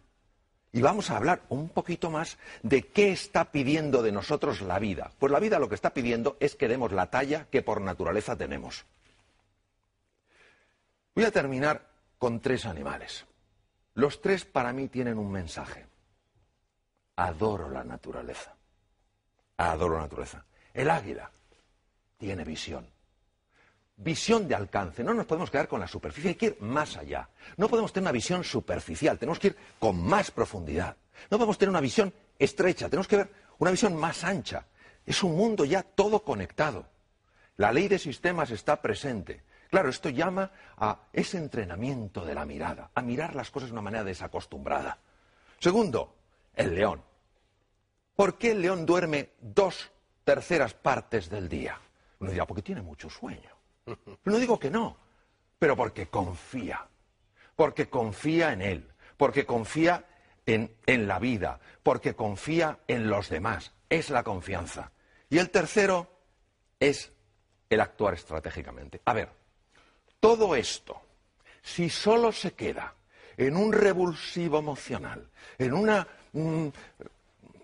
y 0.72 0.82
vamos 0.82 1.10
a 1.10 1.16
hablar 1.16 1.42
un 1.48 1.68
poquito 1.68 2.10
más 2.10 2.38
de 2.62 2.82
qué 2.82 3.10
está 3.10 3.50
pidiendo 3.50 4.02
de 4.02 4.12
nosotros 4.12 4.60
la 4.60 4.78
vida. 4.78 5.10
Pues 5.18 5.32
la 5.32 5.40
vida 5.40 5.58
lo 5.58 5.68
que 5.68 5.74
está 5.74 5.94
pidiendo 5.94 6.36
es 6.40 6.56
que 6.56 6.68
demos 6.68 6.92
la 6.92 7.10
talla 7.10 7.46
que 7.50 7.62
por 7.62 7.80
naturaleza 7.80 8.36
tenemos. 8.36 8.84
Voy 11.14 11.24
a 11.24 11.32
terminar 11.32 11.88
con 12.18 12.40
tres 12.40 12.66
animales. 12.66 13.24
Los 13.94 14.20
tres 14.20 14.44
para 14.44 14.72
mí 14.72 14.88
tienen 14.88 15.18
un 15.18 15.32
mensaje. 15.32 15.86
Adoro 17.16 17.68
la 17.68 17.82
naturaleza. 17.82 18.54
Adoro 19.56 19.96
la 19.96 20.02
naturaleza. 20.02 20.44
El 20.72 20.90
águila 20.90 21.30
tiene 22.18 22.44
visión. 22.44 22.86
Visión 24.00 24.46
de 24.46 24.54
alcance. 24.54 25.02
No 25.02 25.12
nos 25.12 25.26
podemos 25.26 25.50
quedar 25.50 25.66
con 25.66 25.80
la 25.80 25.88
superficie, 25.88 26.30
hay 26.30 26.36
que 26.36 26.46
ir 26.46 26.56
más 26.60 26.96
allá. 26.96 27.28
No 27.56 27.68
podemos 27.68 27.92
tener 27.92 28.04
una 28.04 28.12
visión 28.12 28.44
superficial, 28.44 29.18
tenemos 29.18 29.40
que 29.40 29.48
ir 29.48 29.56
con 29.80 30.00
más 30.00 30.30
profundidad. 30.30 30.96
No 31.30 31.36
podemos 31.36 31.58
tener 31.58 31.70
una 31.70 31.80
visión 31.80 32.14
estrecha, 32.38 32.88
tenemos 32.88 33.08
que 33.08 33.16
ver 33.16 33.30
una 33.58 33.72
visión 33.72 33.96
más 33.96 34.22
ancha. 34.22 34.66
Es 35.04 35.24
un 35.24 35.34
mundo 35.36 35.64
ya 35.64 35.82
todo 35.82 36.22
conectado. 36.22 36.86
La 37.56 37.72
ley 37.72 37.88
de 37.88 37.98
sistemas 37.98 38.52
está 38.52 38.80
presente. 38.80 39.42
Claro, 39.68 39.88
esto 39.88 40.10
llama 40.10 40.52
a 40.76 41.08
ese 41.12 41.38
entrenamiento 41.38 42.24
de 42.24 42.34
la 42.34 42.46
mirada, 42.46 42.90
a 42.94 43.02
mirar 43.02 43.34
las 43.34 43.50
cosas 43.50 43.70
de 43.70 43.72
una 43.72 43.82
manera 43.82 44.04
desacostumbrada. 44.04 44.96
Segundo, 45.58 46.14
el 46.54 46.72
león. 46.72 47.02
¿Por 48.14 48.38
qué 48.38 48.52
el 48.52 48.62
león 48.62 48.86
duerme 48.86 49.30
dos 49.40 49.90
terceras 50.22 50.72
partes 50.72 51.28
del 51.28 51.48
día? 51.48 51.80
Uno 52.20 52.30
dirá, 52.30 52.46
porque 52.46 52.62
tiene 52.62 52.80
mucho 52.80 53.10
sueño. 53.10 53.57
No 54.24 54.38
digo 54.38 54.58
que 54.58 54.70
no, 54.70 54.96
pero 55.58 55.76
porque 55.76 56.06
confía. 56.06 56.86
Porque 57.56 57.88
confía 57.88 58.52
en 58.52 58.62
él. 58.62 58.88
Porque 59.16 59.44
confía 59.44 60.04
en, 60.46 60.72
en 60.86 61.08
la 61.08 61.18
vida. 61.18 61.60
Porque 61.82 62.14
confía 62.14 62.78
en 62.86 63.08
los 63.08 63.28
demás. 63.28 63.72
Es 63.88 64.10
la 64.10 64.22
confianza. 64.22 64.92
Y 65.30 65.38
el 65.38 65.50
tercero 65.50 66.08
es 66.78 67.12
el 67.68 67.80
actuar 67.80 68.14
estratégicamente. 68.14 69.00
A 69.04 69.12
ver, 69.12 69.30
todo 70.20 70.54
esto, 70.54 71.00
si 71.62 71.90
solo 71.90 72.32
se 72.32 72.52
queda 72.52 72.94
en 73.36 73.56
un 73.56 73.72
revulsivo 73.72 74.58
emocional, 74.58 75.28
en 75.58 75.72
una 75.72 76.06
mm, 76.32 76.68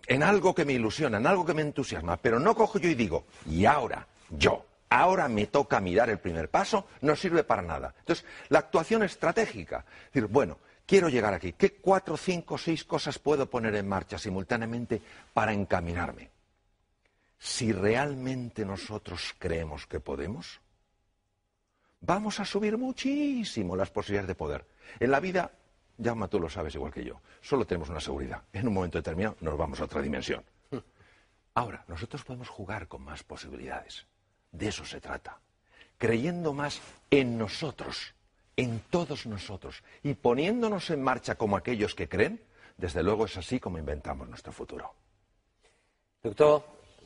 en 0.07 0.23
algo 0.23 0.55
que 0.55 0.65
me 0.65 0.75
ilusiona, 0.75 1.19
en 1.19 1.27
algo 1.27 1.45
que 1.45 1.55
me 1.55 1.63
entusiasma, 1.63 2.17
pero 2.17 2.39
no 2.39 2.55
cojo 2.55 2.79
yo 2.79 2.89
y 2.89 2.95
digo, 2.95 3.25
y 3.49 3.65
ahora, 3.65 4.07
yo, 4.31 4.65
ahora 4.95 5.29
me 5.29 5.47
toca 5.47 5.81
mirar 5.81 6.11
el 6.11 6.19
primer 6.19 6.51
paso, 6.51 6.87
no 7.01 7.17
sirve 7.17 7.45
para 7.45 7.63
nada. 7.63 7.95
Entonces, 7.99 8.25
la 8.49 8.61
actuación 8.61 9.03
estratégica, 9.03 9.85
es 10.07 10.13
decir, 10.13 10.29
bueno, 10.29 10.59
quiero 10.87 11.09
llegar 11.09 11.35
aquí, 11.35 11.53
¿qué 11.53 11.75
cuatro, 11.77 12.17
cinco, 12.17 12.59
seis 12.59 12.85
cosas 12.85 13.19
puedo 13.19 13.49
poner 13.51 13.75
en 13.75 13.89
marcha 13.89 14.19
simultáneamente 14.19 15.03
para 15.33 15.53
encaminarme? 15.53 16.31
Si 17.39 17.73
realmente 17.73 18.65
nosotros 18.65 19.35
creemos 19.39 19.87
que 19.87 20.01
podemos, 20.01 20.61
vamos 22.01 22.41
a 22.41 22.45
subir 22.45 22.79
muchísimo 22.79 23.77
las 23.77 23.91
posibilidades 23.91 24.29
de 24.29 24.35
poder. 24.35 24.65
En 25.01 25.11
la 25.11 25.21
vida 25.21 25.51
Llama, 25.97 26.27
tú 26.27 26.41
lo 26.41 26.49
sabes 26.49 26.75
igual 26.75 26.93
que 26.93 27.05
yo. 27.05 27.21
Solo 27.41 27.65
tenemos 27.65 27.89
una 27.89 28.01
seguridad. 28.01 28.43
En 28.53 28.67
un 28.67 28.75
momento 28.75 28.99
determinado 28.99 29.37
nos 29.41 29.57
vamos 29.57 29.81
a 29.81 29.85
otra 29.85 30.03
dimensión. 30.03 30.45
Ahora, 31.55 31.85
nosotros 31.87 32.25
podemos 32.25 32.49
jugar 32.49 32.89
con 32.89 33.03
más 33.03 33.23
posibilidades. 33.23 34.07
De 34.55 34.69
eso 34.69 34.85
se 34.87 35.01
trata. 35.01 35.39
Creyendo 35.99 36.53
más 36.55 36.81
en 37.11 37.37
nosotros, 37.37 38.15
en 38.57 38.81
todos 38.91 39.27
nosotros, 39.27 39.83
y 40.03 40.15
poniéndonos 40.15 40.91
en 40.91 41.03
marcha 41.03 41.35
como 41.35 41.57
aquellos 41.57 41.95
que 41.95 42.09
creen, 42.09 42.41
Desde 42.77 43.03
luego 43.03 43.27
es 43.27 43.37
así 43.37 43.61
como 43.61 43.79
inventamos 43.79 44.29
nuestro 44.29 44.53
futuro. 44.53 44.93
Doctor 46.23 46.65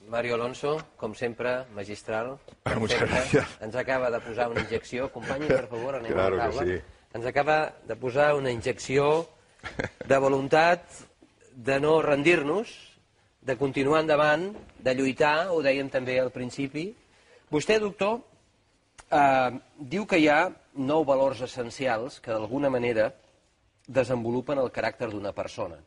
Mario 0.09 0.35
Alonso, 0.37 0.81
com 0.97 1.15
sempre, 1.15 1.67
magistral. 1.75 2.39
Muchas 2.79 3.01
perfecte. 3.01 3.37
gracias. 3.37 3.61
Ens 3.61 3.77
acaba 3.77 4.11
de 4.11 4.21
posar 4.21 4.49
una 4.49 4.61
injecció. 4.61 5.05
Acompanyi, 5.13 5.47
per 5.47 5.69
favor, 5.69 5.97
anem 5.97 6.13
Claro 6.13 6.37
a 6.37 6.39
la 6.39 6.51
taula. 6.51 6.65
sí. 6.65 6.81
Ens 7.13 7.27
acaba 7.27 7.75
de 7.85 7.97
posar 7.97 8.35
una 8.35 8.51
injecció 8.51 9.29
de 10.07 10.19
voluntat 10.19 10.81
de 11.53 11.81
no 11.81 12.01
rendir-nos, 12.01 12.73
de 13.43 13.57
continuar 13.59 14.01
endavant, 14.01 14.57
de 14.79 14.95
lluitar, 14.95 15.49
ho 15.53 15.61
dèiem 15.61 15.91
també 15.91 16.17
al 16.21 16.31
principi. 16.31 16.95
Vostè, 17.49 17.79
doctor, 17.81 18.21
eh, 19.11 19.59
diu 19.81 20.05
que 20.07 20.19
hi 20.21 20.29
ha 20.29 20.51
nou 20.75 21.05
valors 21.09 21.41
essencials 21.47 22.21
que 22.21 22.35
d'alguna 22.35 22.69
manera 22.69 23.09
desenvolupen 23.87 24.61
el 24.61 24.69
caràcter 24.71 25.09
d'una 25.11 25.33
persona. 25.33 25.79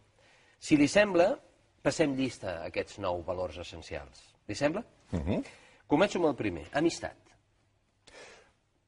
Si 0.57 0.77
li 0.77 0.87
sembla, 0.87 1.35
passem 1.81 2.15
llista 2.17 2.55
a 2.55 2.69
aquests 2.69 2.97
nou 2.99 3.21
valors 3.25 3.59
essencials. 3.61 4.23
Li 4.47 4.57
sembla? 4.57 4.81
Començo 5.87 6.17
amb 6.17 6.31
el 6.31 6.35
primer, 6.39 6.65
amistat. 6.73 7.17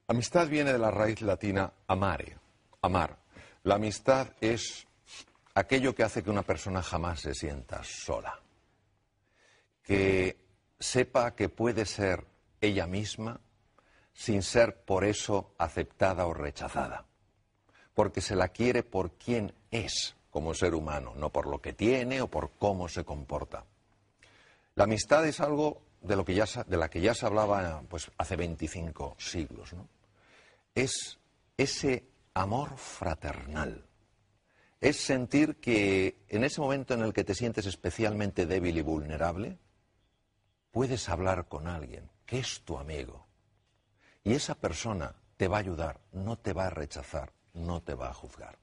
Amistad 0.07 0.49
viene 0.49 0.73
de 0.73 0.79
la 0.79 0.91
raíz 0.91 1.21
latina 1.21 1.69
amare, 1.87 2.35
amar. 2.81 3.17
La 3.63 3.75
amistad 3.75 4.33
es 4.41 4.85
aquello 5.53 5.93
que 5.95 6.03
hace 6.03 6.23
que 6.23 6.29
una 6.29 6.43
persona 6.43 6.81
jamás 6.81 7.21
se 7.21 7.33
sienta 7.33 7.81
sola. 7.83 8.37
Que 9.83 10.37
sepa 10.79 11.35
que 11.35 11.49
puede 11.49 11.85
ser 11.85 12.32
ella 12.63 12.87
misma 12.87 13.39
sin 14.13 14.41
ser 14.41 14.83
por 14.85 15.03
eso 15.03 15.53
aceptada 15.57 16.25
o 16.27 16.33
rechazada. 16.33 17.05
Porque 17.93 18.21
se 18.21 18.35
la 18.35 18.49
quiere 18.49 18.83
por 18.83 19.11
quien 19.13 19.53
es 19.69 20.15
como 20.29 20.53
ser 20.53 20.73
humano, 20.73 21.13
no 21.15 21.29
por 21.29 21.47
lo 21.47 21.61
que 21.61 21.73
tiene 21.73 22.21
o 22.21 22.27
por 22.27 22.51
cómo 22.57 22.87
se 22.87 23.03
comporta. 23.03 23.65
La 24.75 24.85
amistad 24.85 25.25
es 25.27 25.39
algo 25.39 25.81
de, 26.01 26.15
lo 26.15 26.25
que 26.25 26.33
ya, 26.33 26.45
de 26.65 26.77
la 26.77 26.89
que 26.89 27.01
ya 27.01 27.13
se 27.13 27.25
hablaba 27.25 27.83
pues, 27.87 28.09
hace 28.17 28.35
25 28.35 29.15
siglos. 29.19 29.73
¿no? 29.73 29.87
Es 30.73 31.19
ese 31.57 32.05
amor 32.33 32.77
fraternal. 32.77 33.85
Es 34.81 34.97
sentir 34.97 35.57
que 35.57 36.17
en 36.29 36.43
ese 36.43 36.61
momento 36.61 36.93
en 36.93 37.01
el 37.01 37.13
que 37.13 37.23
te 37.23 37.35
sientes 37.35 37.65
especialmente 37.65 38.45
débil 38.45 38.77
y 38.77 38.81
vulnerable, 38.81 39.57
puedes 40.71 41.07
hablar 41.09 41.47
con 41.47 41.67
alguien 41.67 42.12
que 42.25 42.39
es 42.39 42.61
tu 42.61 42.77
amigo. 42.77 43.25
Y 44.23 44.33
esa 44.33 44.55
persona 44.55 45.15
te 45.37 45.47
va 45.47 45.57
a 45.57 45.61
ayudar, 45.61 45.99
no 46.11 46.37
te 46.37 46.53
va 46.53 46.67
a 46.67 46.69
rechazar, 46.69 47.33
no 47.53 47.81
te 47.81 47.93
va 47.93 48.09
a 48.09 48.13
juzgar. 48.13 48.57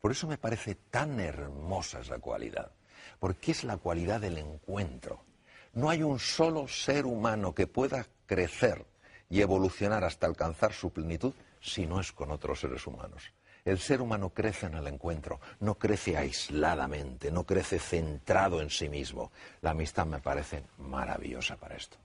Por 0.00 0.12
eso 0.12 0.26
me 0.26 0.38
parece 0.38 0.74
tan 0.74 1.20
hermosa 1.20 2.00
esa 2.00 2.18
cualidad, 2.18 2.72
porque 3.18 3.52
es 3.52 3.64
la 3.64 3.76
cualidad 3.76 4.20
del 4.20 4.38
encuentro. 4.38 5.24
No 5.72 5.90
hay 5.90 6.02
un 6.02 6.18
solo 6.18 6.66
ser 6.68 7.06
humano 7.06 7.54
que 7.54 7.66
pueda 7.66 8.06
crecer 8.26 8.86
y 9.28 9.40
evolucionar 9.40 10.04
hasta 10.04 10.26
alcanzar 10.26 10.72
su 10.72 10.92
plenitud 10.92 11.34
si 11.60 11.86
no 11.86 12.00
es 12.00 12.12
con 12.12 12.30
otros 12.30 12.60
seres 12.60 12.86
humanos. 12.86 13.32
El 13.64 13.78
ser 13.78 14.00
humano 14.00 14.30
crece 14.30 14.66
en 14.66 14.74
el 14.74 14.86
encuentro, 14.86 15.40
no 15.60 15.74
crece 15.76 16.16
aisladamente, 16.16 17.30
no 17.30 17.44
crece 17.44 17.78
centrado 17.78 18.62
en 18.62 18.70
sí 18.70 18.88
mismo. 18.88 19.30
La 19.60 19.70
amistad 19.70 20.06
me 20.06 20.20
parece 20.20 20.64
maravillosa 20.78 21.56
para 21.56 21.76
esto. 21.76 21.98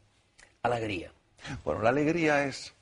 Alegria. 0.65 1.11
Bueno, 1.63 1.81
la 1.81 1.89
alegría 1.89 2.45
es 2.45 2.73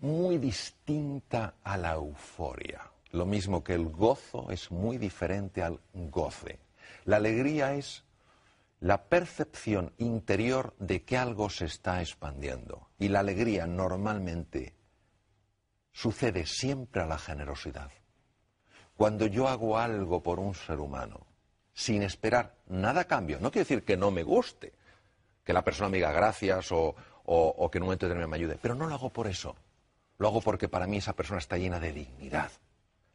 muy 0.00 0.38
distinta 0.38 1.54
a 1.62 1.76
la 1.76 1.94
euforia. 1.94 2.82
Lo 3.12 3.26
mismo 3.26 3.62
que 3.62 3.74
el 3.74 3.88
gozo 3.88 4.50
es 4.50 4.70
muy 4.70 4.98
diferente 4.98 5.62
al 5.62 5.80
goce. 5.92 6.58
La 7.04 7.16
alegría 7.16 7.74
es 7.74 8.04
la 8.80 9.04
percepción 9.04 9.92
interior 9.98 10.74
de 10.78 11.02
que 11.02 11.18
algo 11.18 11.50
se 11.50 11.66
está 11.66 12.00
expandiendo. 12.00 12.88
Y 12.98 13.08
la 13.08 13.20
alegría 13.20 13.66
normalmente 13.66 14.74
sucede 15.92 16.46
siempre 16.46 17.02
a 17.02 17.06
la 17.06 17.18
generosidad. 17.18 17.90
Cuando 18.96 19.26
yo 19.26 19.48
hago 19.48 19.78
algo 19.78 20.22
por 20.22 20.38
un 20.38 20.54
ser 20.54 20.78
humano, 20.78 21.26
sin 21.72 22.02
esperar 22.02 22.56
nada 22.66 23.02
a 23.02 23.06
cambio, 23.06 23.38
no 23.40 23.50
quiere 23.50 23.64
decir 23.64 23.84
que 23.84 23.96
no 23.96 24.10
me 24.10 24.22
guste, 24.22 24.72
que 25.44 25.52
la 25.52 25.64
persona 25.64 25.88
me 25.88 25.96
diga 25.96 26.12
gracias 26.12 26.70
o, 26.72 26.94
o- 27.32 27.70
que 27.70 27.78
en 27.78 27.82
un 27.82 27.86
momento 27.88 28.06
determinado 28.06 28.28
me 28.30 28.36
ayude, 28.36 28.58
pero 28.60 28.74
no 28.74 28.86
lo 28.86 28.94
hago 28.94 29.10
por 29.10 29.26
eso. 29.28 29.54
Lo 30.18 30.28
hago 30.28 30.40
porque 30.40 30.68
para 30.68 30.86
mí 30.86 30.96
esa 30.98 31.12
persona 31.14 31.38
está 31.38 31.56
llena 31.56 31.78
de 31.80 31.92
dignidad. 31.92 32.50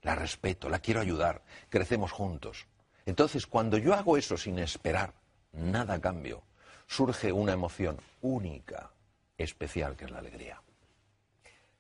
La 0.02 0.16
respeto, 0.16 0.70
la 0.70 0.80
quiero 0.80 1.02
ayudar, 1.02 1.42
crecemos 1.70 2.12
juntos. 2.12 2.66
Entonces, 3.06 3.46
cuando 3.46 3.78
yo 3.78 3.94
hago 3.94 4.18
eso 4.18 4.38
sin 4.38 4.58
esperar 4.60 5.14
nada 5.52 5.96
a 5.96 6.02
cambio, 6.02 6.44
surge 6.88 7.32
una 7.32 7.54
emoción 7.54 7.98
única, 8.22 8.90
especial, 9.38 9.96
que 9.96 10.06
es 10.06 10.12
la 10.12 10.20
alegría. 10.20 10.62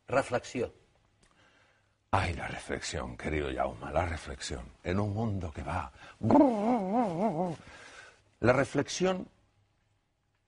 Reflexió. 0.07 0.73
Ay, 2.11 2.33
la 2.33 2.47
reflexión, 2.47 3.17
querido 3.17 3.49
Yauma, 3.51 3.91
la 3.91 4.05
reflexión. 4.05 4.63
En 4.83 4.99
un 4.99 5.13
mundo 5.13 5.51
que 5.51 5.63
va. 5.63 5.91
La 8.39 8.53
reflexión 8.53 9.27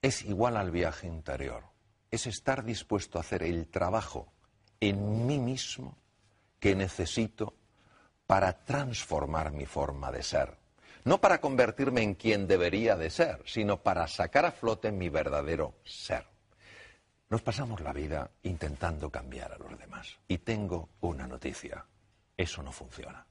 es 0.00 0.22
igual 0.24 0.56
al 0.56 0.70
viaje 0.70 1.06
interior. 1.06 1.62
Es 2.10 2.26
estar 2.26 2.64
dispuesto 2.64 3.18
a 3.18 3.20
hacer 3.20 3.42
el 3.42 3.68
trabajo 3.68 4.32
en 4.80 5.26
mí 5.26 5.38
mismo 5.38 5.96
que 6.60 6.74
necesito 6.74 7.54
para 8.26 8.64
transformar 8.64 9.52
mi 9.52 9.66
forma 9.66 10.10
de 10.12 10.22
ser. 10.22 10.56
No 11.04 11.20
para 11.20 11.40
convertirme 11.40 12.02
en 12.02 12.14
quien 12.14 12.46
debería 12.46 12.96
de 12.96 13.10
ser, 13.10 13.42
sino 13.46 13.82
para 13.82 14.06
sacar 14.06 14.44
a 14.44 14.52
flote 14.52 14.92
mi 14.92 15.08
verdadero 15.08 15.74
ser. 15.84 16.26
Nos 17.30 17.42
pasamos 17.42 17.80
la 17.80 17.92
vida 17.92 18.30
intentando 18.42 19.10
cambiar 19.10 19.52
a 19.52 19.58
los 19.58 19.78
demás. 19.78 20.18
Y 20.28 20.38
tengo 20.38 20.88
una 21.00 21.26
noticia. 21.26 21.84
Eso 22.36 22.62
no 22.62 22.72
funciona. 22.72 23.26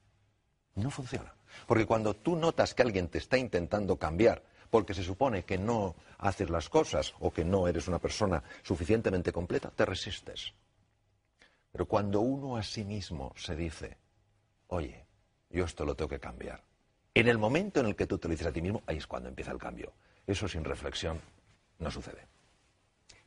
No 0.76 0.90
funciona. 0.90 1.34
Porque 1.66 1.86
cuando 1.86 2.14
tú 2.14 2.36
notas 2.36 2.74
que 2.74 2.82
alguien 2.82 3.08
te 3.08 3.18
está 3.18 3.38
intentando 3.38 3.96
cambiar, 3.96 4.42
porque 4.70 4.94
se 4.94 5.02
supone 5.02 5.44
que 5.44 5.58
no 5.58 5.94
haces 6.18 6.50
las 6.50 6.68
cosas 6.68 7.14
o 7.20 7.32
que 7.32 7.44
no 7.44 7.68
eres 7.68 7.88
una 7.88 7.98
persona 7.98 8.42
suficientemente 8.62 9.32
completa, 9.32 9.70
te 9.70 9.84
resistes. 9.84 10.52
Pero 11.72 11.86
cuando 11.86 12.20
uno 12.20 12.56
a 12.56 12.62
sí 12.62 12.84
mismo 12.84 13.32
se 13.36 13.54
dice, 13.54 13.96
oye, 14.68 15.06
yo 15.50 15.64
esto 15.64 15.84
lo 15.84 15.94
tengo 15.94 16.08
que 16.08 16.20
cambiar, 16.20 16.62
en 17.14 17.26
el 17.26 17.38
momento 17.38 17.80
en 17.80 17.86
el 17.86 17.96
que 17.96 18.06
tú 18.06 18.18
te 18.18 18.28
lo 18.28 18.32
dices 18.32 18.46
a 18.46 18.52
ti 18.52 18.62
mismo, 18.62 18.82
ahí 18.86 18.98
es 18.98 19.06
cuando 19.06 19.28
empieza 19.28 19.50
el 19.50 19.58
cambio. 19.58 19.92
Eso 20.24 20.46
sin 20.46 20.62
reflexión 20.62 21.20
no 21.78 21.90
sucede. 21.90 22.28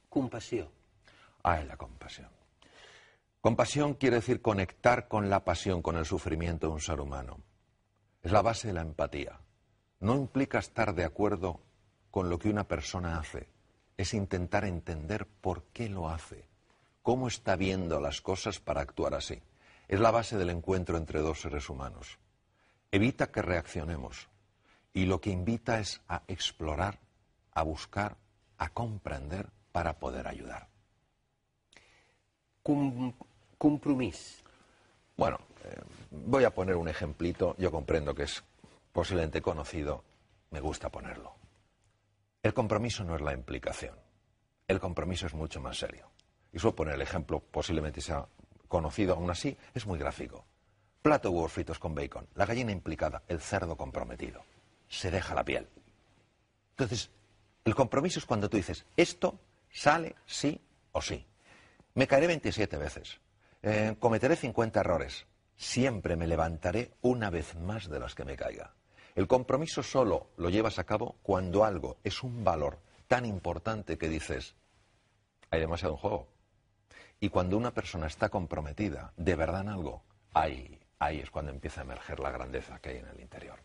Compassió. 0.07 0.71
Ay, 1.43 1.65
la 1.65 1.75
compasión. 1.75 2.29
Compasión 3.41 3.95
quiere 3.95 4.17
decir 4.17 4.41
conectar 4.41 5.07
con 5.07 5.29
la 5.29 5.43
pasión, 5.43 5.81
con 5.81 5.97
el 5.97 6.05
sufrimiento 6.05 6.67
de 6.67 6.73
un 6.73 6.79
ser 6.79 7.01
humano. 7.01 7.39
Es 8.21 8.31
la 8.31 8.41
base 8.41 8.67
de 8.67 8.73
la 8.75 8.81
empatía. 8.81 9.39
No 10.01 10.15
implica 10.15 10.57
estar 10.57 10.95
de 10.95 11.05
acuerdo 11.05 11.59
con 12.09 12.29
lo 12.29 12.39
que 12.39 12.49
una 12.49 12.67
persona 12.67 13.19
hace. 13.19 13.47
Es 13.97 14.13
intentar 14.15 14.65
entender 14.65 15.27
por 15.27 15.63
qué 15.73 15.89
lo 15.89 16.09
hace, 16.09 16.45
cómo 17.03 17.27
está 17.27 17.55
viendo 17.55 17.99
las 17.99 18.19
cosas 18.19 18.59
para 18.59 18.81
actuar 18.81 19.13
así. 19.13 19.41
Es 19.87 19.99
la 19.99 20.09
base 20.09 20.37
del 20.37 20.49
encuentro 20.49 20.97
entre 20.97 21.19
dos 21.19 21.41
seres 21.41 21.69
humanos. 21.69 22.17
Evita 22.91 23.31
que 23.31 23.43
reaccionemos 23.43 24.27
y 24.91 25.05
lo 25.05 25.21
que 25.21 25.29
invita 25.29 25.79
es 25.79 26.01
a 26.07 26.23
explorar, 26.27 26.99
a 27.53 27.61
buscar, 27.61 28.17
a 28.57 28.69
comprender 28.69 29.49
para 29.71 29.99
poder 29.99 30.27
ayudar. 30.27 30.67
Com 32.63 33.13
compromís. 33.57 34.43
Bueno, 35.15 35.37
eh, 35.63 35.79
voy 36.09 36.43
a 36.43 36.53
poner 36.53 36.75
un 36.75 36.87
ejemplito, 36.87 37.55
yo 37.59 37.71
comprendo 37.71 38.15
que 38.15 38.23
es 38.23 38.43
posiblemente 38.91 39.41
conocido, 39.41 40.03
me 40.49 40.59
gusta 40.59 40.89
ponerlo. 40.89 41.35
El 42.43 42.53
compromiso 42.53 43.03
no 43.03 43.15
es 43.15 43.21
la 43.21 43.33
implicación, 43.33 43.95
el 44.67 44.79
compromiso 44.79 45.27
es 45.27 45.33
mucho 45.33 45.61
más 45.61 45.77
serio. 45.77 46.09
Y 46.53 46.59
suelo 46.59 46.75
poner 46.75 46.95
el 46.95 47.01
ejemplo, 47.01 47.39
posiblemente 47.39 48.01
sea 48.01 48.27
conocido 48.67 49.13
aún 49.13 49.29
así, 49.29 49.57
es 49.73 49.85
muy 49.85 49.99
gráfico. 49.99 50.45
Plato 51.01 51.29
de 51.29 51.35
huevos 51.35 51.51
fritos 51.51 51.79
con 51.79 51.95
bacon, 51.95 52.27
la 52.35 52.45
gallina 52.45 52.71
implicada, 52.71 53.23
el 53.27 53.39
cerdo 53.39 53.75
comprometido. 53.75 54.43
Se 54.87 55.09
deja 55.09 55.33
la 55.33 55.45
piel. 55.45 55.67
Entonces, 56.71 57.11
el 57.63 57.75
compromiso 57.75 58.19
es 58.19 58.25
cuando 58.25 58.49
tú 58.49 58.57
dices, 58.57 58.85
esto 58.97 59.39
sale 59.69 60.15
sí 60.25 60.59
o 60.91 61.01
sí. 61.01 61.25
Me 61.93 62.07
caeré 62.07 62.27
27 62.27 62.77
veces. 62.77 63.19
Eh, 63.61 63.95
cometeré 63.99 64.35
50 64.35 64.79
errores. 64.79 65.25
Siempre 65.55 66.15
me 66.15 66.27
levantaré 66.27 66.91
una 67.01 67.29
vez 67.29 67.55
más 67.55 67.89
de 67.89 67.99
las 67.99 68.15
que 68.15 68.25
me 68.25 68.35
caiga. 68.35 68.73
El 69.15 69.27
compromiso 69.27 69.83
solo 69.83 70.27
lo 70.37 70.49
llevas 70.49 70.79
a 70.79 70.85
cabo 70.85 71.17
cuando 71.21 71.65
algo 71.65 71.97
es 72.03 72.23
un 72.23 72.43
valor 72.43 72.79
tan 73.07 73.25
importante 73.25 73.97
que 73.97 74.07
dices, 74.07 74.55
hay 75.49 75.59
demasiado 75.59 75.95
en 75.95 75.99
juego. 75.99 76.27
Y 77.19 77.29
cuando 77.29 77.57
una 77.57 77.73
persona 77.73 78.07
está 78.07 78.29
comprometida 78.29 79.13
de 79.17 79.35
verdad 79.35 79.61
en 79.61 79.69
algo, 79.69 80.03
ahí, 80.33 80.79
ahí 80.97 81.19
es 81.19 81.29
cuando 81.29 81.51
empieza 81.51 81.81
a 81.81 81.83
emerger 81.83 82.19
la 82.19 82.31
grandeza 82.31 82.79
que 82.79 82.89
hay 82.89 82.97
en 82.97 83.07
el 83.07 83.19
interior. 83.19 83.59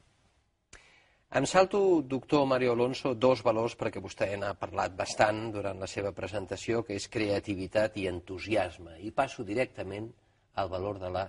Em 1.30 1.44
salto, 1.44 2.02
doctor 2.02 2.46
Mario 2.46 2.72
Alonso, 2.72 3.14
dos 3.14 3.42
valors 3.42 3.74
perquè 3.74 3.98
vostè 4.00 4.28
n'ha 4.38 4.52
parlat 4.54 4.94
bastant 4.94 5.50
durant 5.56 5.80
la 5.82 5.88
seva 5.90 6.12
presentació, 6.14 6.84
que 6.86 6.94
és 6.94 7.08
creativitat 7.10 7.98
i 7.98 8.06
entusiasme. 8.06 8.94
I 9.02 9.10
passo 9.10 9.42
directament 9.42 10.06
al 10.54 10.70
valor 10.70 11.00
de 11.02 11.10
la 11.10 11.24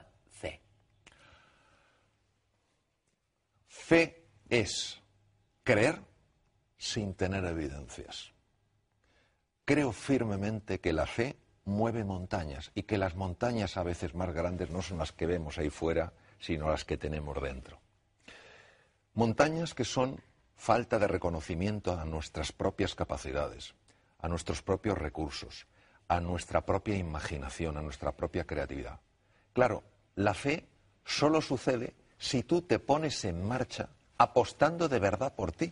fe. 3.87 4.25
Es 4.49 5.01
creer 5.63 6.01
sin 6.77 7.13
tener 7.13 7.45
evidencias. 7.45 8.33
Creo 9.63 9.93
firmemente 9.93 10.79
que 10.79 10.91
la 10.91 11.05
fe 11.05 11.37
mueve 11.63 12.03
montañas 12.03 12.71
y 12.75 12.83
que 12.83 12.97
las 12.97 13.15
montañas 13.15 13.77
a 13.77 13.83
veces 13.83 14.13
más 14.13 14.33
grandes 14.33 14.69
no 14.71 14.81
son 14.81 14.97
las 14.97 15.13
que 15.13 15.25
vemos 15.25 15.57
ahí 15.57 15.69
fuera, 15.69 16.13
sino 16.39 16.69
las 16.69 16.83
que 16.83 16.97
tenemos 16.97 17.41
dentro. 17.41 17.79
Montañas 19.13 19.73
que 19.73 19.85
son 19.85 20.21
falta 20.55 20.99
de 20.99 21.07
reconocimiento 21.07 21.97
a 21.97 22.03
nuestras 22.03 22.51
propias 22.51 22.93
capacidades, 22.93 23.73
a 24.19 24.27
nuestros 24.27 24.61
propios 24.61 24.97
recursos, 24.97 25.65
a 26.09 26.19
nuestra 26.19 26.65
propia 26.65 26.95
imaginación, 26.97 27.77
a 27.77 27.81
nuestra 27.81 28.11
propia 28.11 28.45
creatividad. 28.45 28.99
Claro, 29.53 29.83
la 30.15 30.33
fe 30.33 30.67
solo 31.05 31.41
sucede 31.41 31.95
si 32.17 32.43
tú 32.43 32.61
te 32.61 32.79
pones 32.79 33.23
en 33.25 33.45
marcha 33.45 33.89
apostando 34.17 34.89
de 34.89 34.99
verdad 34.99 35.33
por 35.35 35.51
ti. 35.51 35.71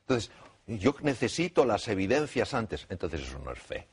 Entonces, 0.00 0.30
yo 0.66 0.94
necesito 1.02 1.64
las 1.64 1.88
evidencias 1.88 2.54
antes, 2.54 2.86
entonces 2.88 3.22
eso 3.22 3.38
no 3.38 3.52
es 3.52 3.58
fe. 3.58 3.88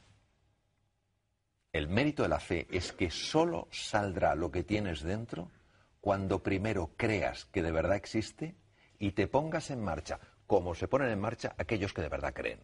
El 1.72 1.90
mérito 1.90 2.24
de 2.24 2.30
la 2.30 2.40
fe 2.40 2.68
es 2.72 2.94
que 2.94 3.12
solo 3.12 3.68
saldrá 3.72 4.34
lo 4.36 4.50
que 4.50 4.64
tienes 4.64 5.02
dentro 5.02 5.52
cuando 6.00 6.42
primero 6.42 6.92
creas 6.96 7.46
que 7.46 7.62
de 7.62 7.72
verdad 7.72 7.98
existe 7.98 8.56
y 8.98 9.12
te 9.12 9.28
pongas 9.28 9.72
en 9.72 9.84
marcha, 9.84 10.20
como 10.48 10.76
se 10.76 10.88
ponen 10.88 11.10
en 11.10 11.20
marcha 11.20 11.54
aquellos 11.58 11.94
que 11.94 12.02
de 12.02 12.10
verdad 12.10 12.34
creen. 12.34 12.60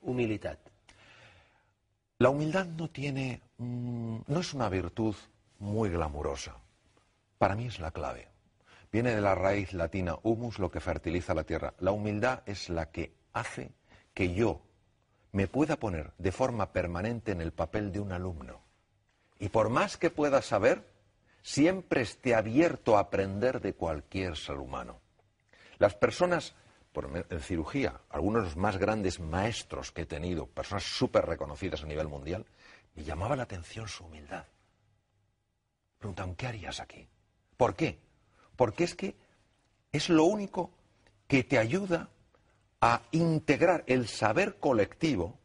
Humilitat. 0.00 0.58
La 2.18 2.30
humildad 2.30 2.66
no 2.66 2.88
tiene, 2.88 3.42
mm, 3.58 4.18
no 4.26 4.40
es 4.40 4.54
una 4.54 4.68
virtud 4.68 5.14
muy 5.58 5.90
glamurosa. 5.90 6.56
Para 7.40 7.56
mí 7.56 7.68
es 7.68 7.80
la 7.80 7.90
clave. 7.90 8.28
Viene 8.92 9.14
de 9.14 9.22
la 9.22 9.34
raíz 9.34 9.72
latina 9.72 10.14
humus, 10.24 10.58
lo 10.58 10.70
que 10.70 10.78
fertiliza 10.78 11.32
la 11.32 11.44
tierra. 11.44 11.72
La 11.78 11.90
humildad 11.90 12.42
es 12.44 12.68
la 12.68 12.90
que 12.90 13.14
hace 13.32 13.72
que 14.12 14.34
yo 14.34 14.60
me 15.32 15.46
pueda 15.46 15.76
poner 15.76 16.12
de 16.18 16.32
forma 16.32 16.70
permanente 16.70 17.32
en 17.32 17.40
el 17.40 17.52
papel 17.52 17.92
de 17.92 18.00
un 18.00 18.12
alumno. 18.12 18.60
Y 19.38 19.48
por 19.48 19.70
más 19.70 19.96
que 19.96 20.10
pueda 20.10 20.42
saber, 20.42 20.84
siempre 21.40 22.02
esté 22.02 22.34
abierto 22.34 22.98
a 22.98 23.00
aprender 23.00 23.62
de 23.62 23.72
cualquier 23.72 24.36
ser 24.36 24.56
humano. 24.56 25.00
Las 25.78 25.94
personas, 25.94 26.54
por 26.92 27.24
en 27.30 27.40
cirugía, 27.40 28.02
algunos 28.10 28.42
de 28.42 28.48
los 28.48 28.56
más 28.58 28.76
grandes 28.76 29.18
maestros 29.18 29.92
que 29.92 30.02
he 30.02 30.06
tenido, 30.06 30.46
personas 30.46 30.84
súper 30.84 31.24
reconocidas 31.24 31.84
a 31.84 31.86
nivel 31.86 32.08
mundial, 32.08 32.44
me 32.94 33.02
llamaba 33.02 33.34
la 33.34 33.44
atención 33.44 33.88
su 33.88 34.04
humildad. 34.04 34.44
Preguntaban, 35.96 36.34
¿qué 36.34 36.46
harías 36.46 36.80
aquí? 36.80 37.08
¿Por 37.60 37.76
qué? 37.76 37.98
Porque 38.56 38.84
es 38.84 38.94
que 38.94 39.14
es 39.92 40.08
lo 40.08 40.24
único 40.24 40.70
que 41.28 41.44
te 41.44 41.58
ayuda 41.58 42.08
a 42.80 43.02
integrar 43.10 43.84
el 43.86 44.08
saber 44.08 44.56
colectivo 44.58 45.38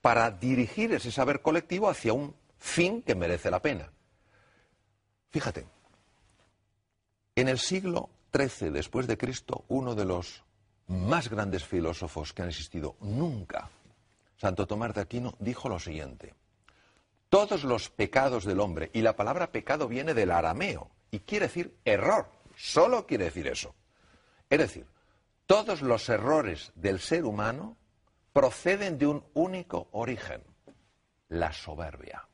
para 0.00 0.30
dirigir 0.30 0.92
ese 0.92 1.10
saber 1.10 1.42
colectivo 1.42 1.88
hacia 1.88 2.12
un 2.12 2.36
fin 2.60 3.02
que 3.02 3.16
merece 3.16 3.50
la 3.50 3.60
pena. 3.60 3.90
Fíjate, 5.30 5.66
en 7.34 7.48
el 7.48 7.58
siglo 7.58 8.08
XIII 8.32 8.70
después 8.70 9.08
de 9.08 9.18
Cristo, 9.18 9.64
uno 9.66 9.96
de 9.96 10.04
los 10.04 10.44
más 10.86 11.28
grandes 11.28 11.64
filósofos 11.64 12.32
que 12.32 12.42
han 12.42 12.50
existido 12.50 12.94
nunca, 13.00 13.68
Santo 14.36 14.68
Tomás 14.68 14.94
de 14.94 15.00
Aquino, 15.00 15.34
dijo 15.40 15.68
lo 15.68 15.80
siguiente: 15.80 16.36
todos 17.28 17.64
los 17.64 17.90
pecados 17.90 18.44
del 18.44 18.60
hombre, 18.60 18.90
y 18.92 19.00
la 19.00 19.16
palabra 19.16 19.50
pecado 19.50 19.88
viene 19.88 20.14
del 20.14 20.30
arameo, 20.30 20.88
y 21.12 21.20
quiere 21.20 21.46
decir 21.46 21.78
error, 21.84 22.26
solo 22.56 23.06
quiere 23.06 23.26
decir 23.26 23.46
eso. 23.46 23.74
Es 24.50 24.58
decir, 24.58 24.86
todos 25.46 25.82
los 25.82 26.08
errores 26.08 26.72
del 26.74 26.98
ser 26.98 27.24
humano 27.24 27.76
proceden 28.32 28.98
de 28.98 29.06
un 29.06 29.24
único 29.34 29.88
origen, 29.92 30.42
la 31.28 31.52
soberbia. 31.52 32.26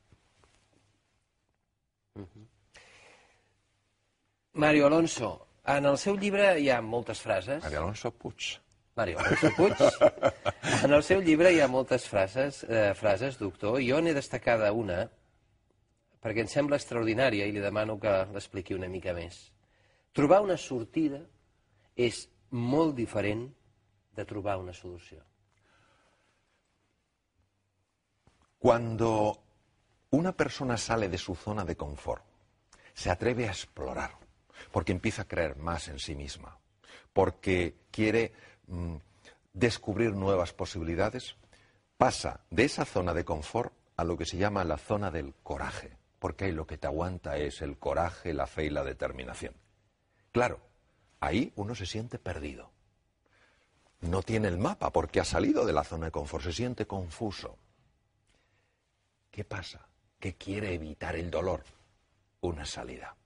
Mario 4.53 4.87
Alonso, 4.87 5.49
en 5.67 5.87
el 5.87 5.99
seu 5.99 6.17
llibre 6.17 6.55
hi 6.59 6.71
ha 6.71 6.81
moltes 6.83 7.21
frases. 7.23 7.62
María 7.62 7.83
Alonso 7.83 8.11
Puig. 8.14 8.59
Mario 8.95 9.19
Alonso 9.19 9.51
Puig. 9.57 9.75
En 10.85 10.93
el 10.93 11.03
seu 11.03 11.21
llibre 11.23 11.51
hi 11.55 11.61
ha 11.61 11.69
moltes 11.71 12.07
frases, 12.07 12.62
eh, 12.64 12.93
frases, 12.95 13.38
doctor, 13.38 13.81
i 13.83 13.91
jo 13.91 13.99
n'he 14.03 14.14
destacada 14.14 14.71
una 14.73 15.09
perquè 16.22 16.42
em 16.44 16.50
sembla 16.50 16.78
extraordinària 16.78 17.46
i 17.46 17.52
li 17.54 17.62
demano 17.62 17.98
que 18.00 18.12
l'expliqui 18.33 18.74
una 18.74 18.88
mica 18.90 19.14
més. 19.14 19.38
Trobar 20.12 20.40
una 20.42 20.57
sortida 20.57 21.20
és 21.94 22.26
molt 22.50 22.96
diferent 22.96 23.48
de 24.16 24.24
trobar 24.24 24.57
una 24.59 24.72
solució. 24.72 25.22
Cuando 28.59 29.11
una 30.11 30.33
persona 30.33 30.76
sale 30.76 31.09
de 31.09 31.18
su 31.18 31.35
zona 31.35 31.64
de 31.64 31.76
confort, 31.76 32.24
se 32.94 33.11
atreve 33.11 33.46
a 33.46 33.52
explorar, 33.52 34.16
porque 34.72 34.92
empieza 34.92 35.22
a 35.22 35.28
creer 35.28 35.57
más 35.57 35.87
en 35.88 36.00
sí 36.00 36.16
misma, 36.16 36.59
porque 37.12 37.76
quiere 37.92 38.33
mm, 38.66 38.96
descubrir 39.52 40.14
nuevas 40.14 40.52
posibilidades, 40.52 41.37
pasa 41.96 42.40
de 42.50 42.64
esa 42.64 42.85
zona 42.85 43.14
de 43.14 43.24
confort 43.24 43.72
a 43.96 44.04
lo 44.04 44.16
que 44.16 44.26
se 44.26 44.37
llama 44.37 44.64
la 44.64 44.78
zona 44.78 45.11
del 45.11 45.35
coraje, 45.42 45.98
porque 46.18 46.52
lo 46.52 46.66
que 46.66 46.78
te 46.78 46.87
aguanta 46.87 47.37
es 47.37 47.62
el 47.62 47.78
coraje, 47.78 48.35
la 48.35 48.46
fe 48.46 48.64
y 48.64 48.70
la 48.70 48.85
determinación. 48.85 49.54
Claro, 50.33 50.61
ahí 51.20 51.52
uno 51.57 51.74
se 51.74 51.87
siente 51.87 52.18
perdido. 52.18 52.70
No 54.00 54.22
tiene 54.22 54.48
el 54.48 54.59
mapa 54.59 54.92
porque 54.92 55.20
ha 55.20 55.24
salido 55.24 55.66
de 55.66 55.72
la 55.72 55.85
zona 55.85 56.07
de 56.07 56.12
confort, 56.12 56.44
se 56.44 56.52
siente 56.52 56.87
confuso. 56.87 57.59
¿Qué 59.31 59.44
pasa? 59.44 59.88
Que 60.18 60.35
quiere 60.35 60.74
evitar 60.74 61.16
el 61.16 61.31
dolor. 61.31 61.64
Una 62.40 62.64
salida. 62.64 63.16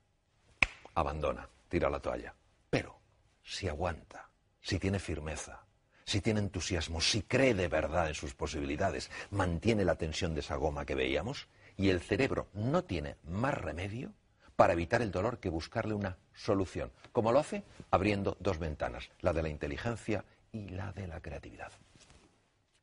Abandona, 0.94 1.48
tira 1.68 1.90
la 1.90 2.00
toalla. 2.00 2.35
Pero 2.70 2.98
si 3.42 3.68
aguanta, 3.68 4.31
si 4.61 4.78
tiene 4.78 4.98
firmeza, 4.98 5.64
si 6.05 6.20
tiene 6.20 6.40
entusiasmo, 6.40 7.00
si 7.00 7.22
cree 7.22 7.55
de 7.55 7.68
verdad 7.68 8.09
en 8.09 8.14
sus 8.14 8.35
posibilidades, 8.35 9.11
mantiene 9.31 9.85
la 9.85 9.96
tensión 9.96 10.35
de 10.35 10.40
esa 10.40 10.57
goma 10.57 10.85
que 10.85 10.94
veíamos, 10.94 11.48
y 11.77 11.91
el 11.91 12.01
cerebro 12.01 12.49
no 12.55 12.85
tiene 12.85 13.17
más 13.25 13.55
remedio 13.55 14.13
para 14.57 14.75
evitar 14.75 15.03
el 15.03 15.11
dolor 15.11 15.39
que 15.39 15.49
buscarle 15.49 15.95
una 15.95 16.17
solución. 16.35 16.93
Como 17.13 17.33
lo 17.33 17.39
hace? 17.39 17.65
Abriendo 17.91 18.37
dos 18.41 18.59
ventanas, 18.59 19.11
la 19.21 19.33
de 19.33 19.43
la 19.43 19.49
inteligencia 19.49 20.25
y 20.53 20.69
la 20.69 20.93
de 20.93 21.07
la 21.07 21.21
creatividad. 21.21 21.73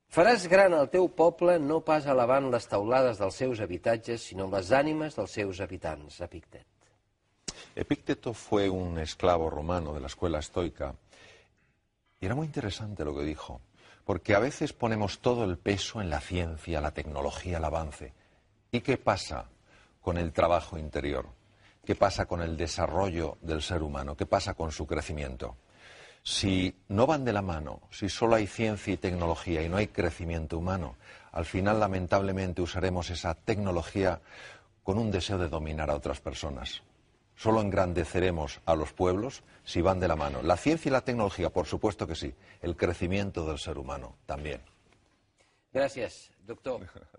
Faràs 0.09 0.47
gran 0.49 0.73
el 0.73 0.87
teu 0.89 1.05
poble 1.13 1.59
no 1.61 1.83
pas 1.85 2.07
elevant 2.09 2.47
les 2.49 2.65
taulades 2.65 3.19
dels 3.21 3.35
seus 3.37 3.59
habitatges, 3.61 4.23
sinó 4.25 4.47
les 4.49 4.71
ànimes 4.73 5.13
dels 5.13 5.35
seus 5.37 5.59
habitants, 5.61 6.17
Epictet. 6.25 6.65
Epícteto 7.75 8.33
fue 8.33 8.69
un 8.69 8.97
esclavo 8.97 9.51
romano 9.51 9.93
de 9.93 9.99
la 9.99 10.07
escuela 10.07 10.39
estoica 10.39 10.95
y 12.19 12.25
era 12.25 12.33
muy 12.33 12.47
interesante 12.47 13.05
lo 13.05 13.15
que 13.15 13.23
dijo, 13.23 13.61
porque 14.03 14.33
a 14.33 14.39
veces 14.39 14.73
ponemos 14.73 15.19
todo 15.19 15.43
el 15.43 15.59
peso 15.59 16.01
en 16.01 16.09
la 16.09 16.19
ciencia, 16.19 16.81
la 16.81 16.91
tecnología, 16.91 17.57
el 17.59 17.65
avance. 17.65 18.13
¿Y 18.71 18.81
qué 18.81 18.97
pasa 18.97 19.45
con 20.01 20.17
el 20.17 20.31
trabajo 20.31 20.77
interior? 20.77 21.27
¿Qué 21.83 21.95
pasa 21.95 22.25
con 22.25 22.41
el 22.41 22.55
desarrollo 22.55 23.37
del 23.41 23.61
ser 23.61 23.81
humano? 23.81 24.15
¿Qué 24.15 24.25
pasa 24.25 24.53
con 24.53 24.71
su 24.71 24.85
crecimiento? 24.85 25.57
Si 26.23 26.75
no 26.89 27.07
van 27.07 27.25
de 27.25 27.33
la 27.33 27.41
mano, 27.41 27.81
si 27.89 28.09
solo 28.09 28.35
hay 28.35 28.45
ciencia 28.45 28.93
y 28.93 28.97
tecnología 28.97 29.63
y 29.63 29.69
no 29.69 29.77
hay 29.77 29.87
crecimiento 29.87 30.57
humano, 30.57 30.97
al 31.31 31.45
final 31.45 31.79
lamentablemente 31.79 32.61
usaremos 32.61 33.09
esa 33.09 33.33
tecnología 33.33 34.21
con 34.83 34.97
un 34.97 35.09
deseo 35.09 35.37
de 35.37 35.49
dominar 35.49 35.89
a 35.89 35.95
otras 35.95 36.19
personas. 36.19 36.83
Solo 37.35 37.61
engrandeceremos 37.61 38.59
a 38.65 38.75
los 38.75 38.91
pueblos 38.91 39.43
si 39.63 39.81
van 39.81 39.99
de 39.99 40.09
la 40.09 40.15
mano. 40.15 40.41
La 40.43 40.57
ciencia 40.57 40.89
y 40.89 40.91
la 40.91 41.01
tecnología, 41.01 41.49
por 41.49 41.65
supuesto 41.65 42.05
que 42.05 42.15
sí. 42.15 42.35
El 42.61 42.75
crecimiento 42.75 43.45
del 43.47 43.57
ser 43.57 43.77
humano 43.77 44.17
también. 44.25 44.61
Gràcies, 45.71 46.31
doctor. 46.45 46.81